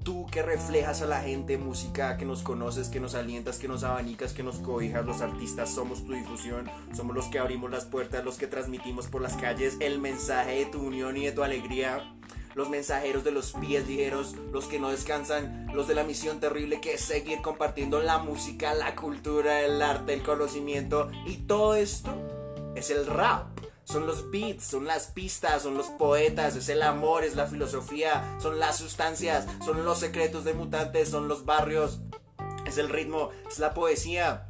tú 0.09 0.27
que 0.31 0.41
reflejas 0.41 1.03
a 1.03 1.07
la 1.07 1.21
gente 1.21 1.59
música, 1.59 2.17
que 2.17 2.25
nos 2.25 2.43
conoces, 2.43 2.89
que 2.89 2.99
nos 2.99 3.15
alientas, 3.15 3.59
que 3.59 3.69
nos 3.69 3.85
abanicas, 3.85 4.33
que 4.33 4.43
nos 4.43 4.57
cobijas, 4.57 5.05
los 5.05 5.21
artistas 5.21 5.69
somos 5.69 6.07
tu 6.07 6.15
difusión, 6.15 6.71
somos 6.95 7.15
los 7.15 7.27
que 7.27 7.39
abrimos 7.39 7.71
las 7.71 7.85
puertas, 7.85 8.25
los 8.25 8.39
que 8.39 8.47
transmitimos 8.47 9.07
por 9.07 9.21
las 9.21 9.35
calles 9.35 9.77
el 9.81 9.99
mensaje 9.99 10.61
de 10.61 10.65
tu 10.65 10.81
unión 10.81 11.19
y 11.19 11.27
de 11.27 11.33
tu 11.33 11.43
alegría. 11.43 12.11
Los 12.55 12.71
mensajeros 12.71 13.23
de 13.23 13.33
los 13.33 13.53
pies 13.53 13.87
ligeros, 13.87 14.35
los 14.51 14.65
que 14.65 14.81
no 14.81 14.89
descansan, 14.89 15.67
los 15.75 15.87
de 15.87 15.95
la 15.95 16.05
misión 16.05 16.41
terrible 16.41 16.81
que 16.81 16.95
es 16.95 17.03
seguir 17.03 17.43
compartiendo 17.43 18.01
la 18.01 18.17
música, 18.17 18.73
la 18.73 18.97
cultura, 18.97 19.61
el 19.61 19.83
arte, 19.83 20.15
el 20.15 20.23
conocimiento 20.23 21.11
y 21.27 21.37
todo 21.37 21.75
esto 21.75 22.15
es 22.75 22.89
el 22.89 23.05
rap 23.05 23.58
son 23.91 24.07
los 24.07 24.31
beats, 24.31 24.65
son 24.65 24.85
las 24.87 25.07
pistas, 25.07 25.63
son 25.63 25.77
los 25.77 25.87
poetas, 25.87 26.57
es 26.57 26.69
el 26.69 26.83
amor, 26.83 27.25
es 27.25 27.37
la 27.37 27.47
filosofía, 27.47 28.37
son 28.41 28.59
las 28.59 28.77
sustancias, 28.77 29.47
son 29.65 29.85
los 29.85 29.99
secretos 29.99 30.45
de 30.45 30.53
mutantes, 30.53 31.09
son 31.09 31.27
los 31.27 31.47
barrios, 31.47 32.01
es 32.67 32.77
el 32.77 32.91
ritmo, 32.91 33.31
es 33.49 33.59
la 33.59 33.73
poesía 33.73 34.48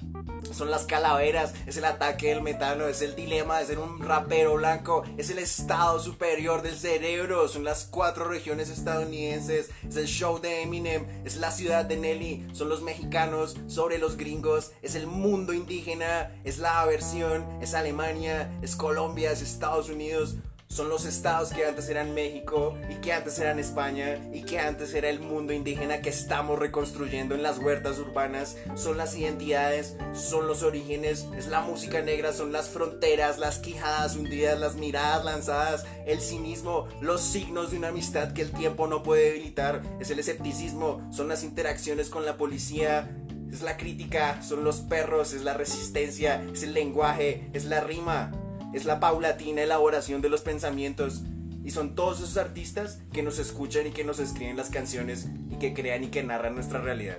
son 0.52 0.70
las 0.70 0.84
calaveras, 0.84 1.54
es 1.66 1.76
el 1.76 1.84
ataque 1.84 2.28
del 2.28 2.42
metano, 2.42 2.86
es 2.86 3.02
el 3.02 3.14
dilema 3.14 3.58
de 3.58 3.66
ser 3.66 3.78
un 3.78 4.00
rapero 4.00 4.54
blanco, 4.54 5.04
es 5.16 5.30
el 5.30 5.38
estado 5.38 5.98
superior 6.00 6.62
del 6.62 6.76
cerebro, 6.76 7.48
son 7.48 7.64
las 7.64 7.84
cuatro 7.84 8.26
regiones 8.26 8.70
estadounidenses, 8.70 9.70
es 9.88 9.96
el 9.96 10.06
show 10.06 10.40
de 10.40 10.62
Eminem, 10.62 11.04
es 11.24 11.36
la 11.36 11.50
ciudad 11.50 11.84
de 11.84 11.96
Nelly, 11.96 12.48
son 12.52 12.68
los 12.68 12.82
mexicanos 12.82 13.56
sobre 13.66 13.98
los 13.98 14.16
gringos, 14.16 14.72
es 14.82 14.94
el 14.94 15.06
mundo 15.06 15.52
indígena, 15.52 16.32
es 16.44 16.58
la 16.58 16.80
aversión, 16.80 17.46
es 17.60 17.74
Alemania, 17.74 18.50
es 18.62 18.76
Colombia, 18.76 19.32
es 19.32 19.42
Estados 19.42 19.88
Unidos, 19.88 20.36
son 20.68 20.90
los 20.90 21.06
estados 21.06 21.50
que 21.50 21.64
antes 21.64 21.88
eran 21.88 22.14
México 22.14 22.76
y 22.90 22.96
que 22.96 23.12
antes 23.12 23.38
eran 23.38 23.58
España 23.58 24.18
y 24.32 24.42
que 24.42 24.60
antes 24.60 24.94
era 24.94 25.08
el 25.08 25.18
mundo 25.18 25.52
indígena 25.52 26.02
que 26.02 26.10
estamos 26.10 26.58
reconstruyendo 26.58 27.34
en 27.34 27.42
las 27.42 27.58
huertas 27.58 27.98
urbanas, 27.98 28.56
son 28.74 28.98
las 28.98 29.16
identidades, 29.16 29.96
son 30.12 30.46
los 30.46 30.62
orígenes, 30.62 31.26
es 31.36 31.48
la 31.48 31.62
música 31.62 32.02
negra, 32.02 32.32
son 32.32 32.52
las 32.52 32.68
fronteras, 32.68 33.38
las 33.38 33.58
quijadas 33.58 34.16
hundidas, 34.16 34.60
las 34.60 34.76
miradas 34.76 35.24
lanzadas, 35.24 35.86
el 36.06 36.20
cinismo, 36.20 36.86
los 37.00 37.22
signos 37.22 37.70
de 37.70 37.78
una 37.78 37.88
amistad 37.88 38.32
que 38.32 38.42
el 38.42 38.52
tiempo 38.52 38.86
no 38.86 39.02
puede 39.02 39.24
debilitar, 39.32 39.82
es 40.00 40.10
el 40.10 40.18
escepticismo, 40.18 41.00
son 41.10 41.28
las 41.28 41.44
interacciones 41.44 42.10
con 42.10 42.26
la 42.26 42.36
policía, 42.36 43.10
es 43.50 43.62
la 43.62 43.78
crítica, 43.78 44.42
son 44.42 44.64
los 44.64 44.76
perros, 44.80 45.32
es 45.32 45.42
la 45.42 45.54
resistencia, 45.54 46.44
es 46.52 46.62
el 46.62 46.74
lenguaje, 46.74 47.48
es 47.54 47.64
la 47.64 47.80
rima, 47.80 48.32
es 48.72 48.84
la 48.84 49.00
paulatina 49.00 49.62
elaboración 49.62 50.20
de 50.20 50.28
los 50.28 50.42
pensamientos 50.42 51.22
y 51.64 51.70
son 51.70 51.94
todos 51.94 52.18
esos 52.18 52.36
artistas 52.36 53.00
que 53.12 53.22
nos 53.22 53.38
escuchan 53.38 53.86
y 53.86 53.90
que 53.90 54.04
nos 54.04 54.18
escriben 54.18 54.56
las 54.56 54.70
canciones 54.70 55.28
y 55.50 55.56
que 55.56 55.74
crean 55.74 56.04
y 56.04 56.08
que 56.08 56.22
narran 56.22 56.54
nuestra 56.54 56.80
realidad. 56.80 57.18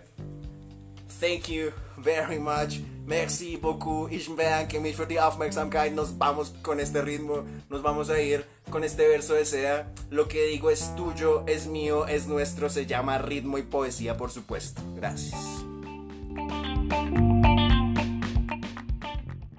Thank 1.19 1.49
you 1.49 1.71
very 1.97 2.39
much. 2.39 2.79
Merci 3.05 3.57
beaucoup. 3.57 4.09
Ich 4.09 4.29
bedanke 4.29 4.79
mich 4.79 4.95
für 4.95 5.05
die 5.05 5.19
Aufmerksamkeit. 5.19 5.93
Nos 5.93 6.17
vamos 6.17 6.53
con 6.62 6.79
este 6.79 7.01
ritmo. 7.01 7.43
Nos 7.69 7.81
vamos 7.81 8.09
a 8.09 8.21
ir 8.21 8.45
con 8.69 8.83
este 8.83 9.07
verso 9.07 9.33
de 9.33 9.45
Sea. 9.45 9.91
Lo 10.09 10.27
que 10.27 10.45
digo 10.45 10.69
es 10.69 10.95
tuyo, 10.95 11.43
es 11.45 11.67
mío, 11.67 12.07
es 12.07 12.27
nuestro. 12.27 12.69
Se 12.69 12.85
llama 12.85 13.17
ritmo 13.17 13.57
y 13.57 13.63
poesía, 13.63 14.15
por 14.15 14.31
supuesto. 14.31 14.81
Gracias. 14.95 15.35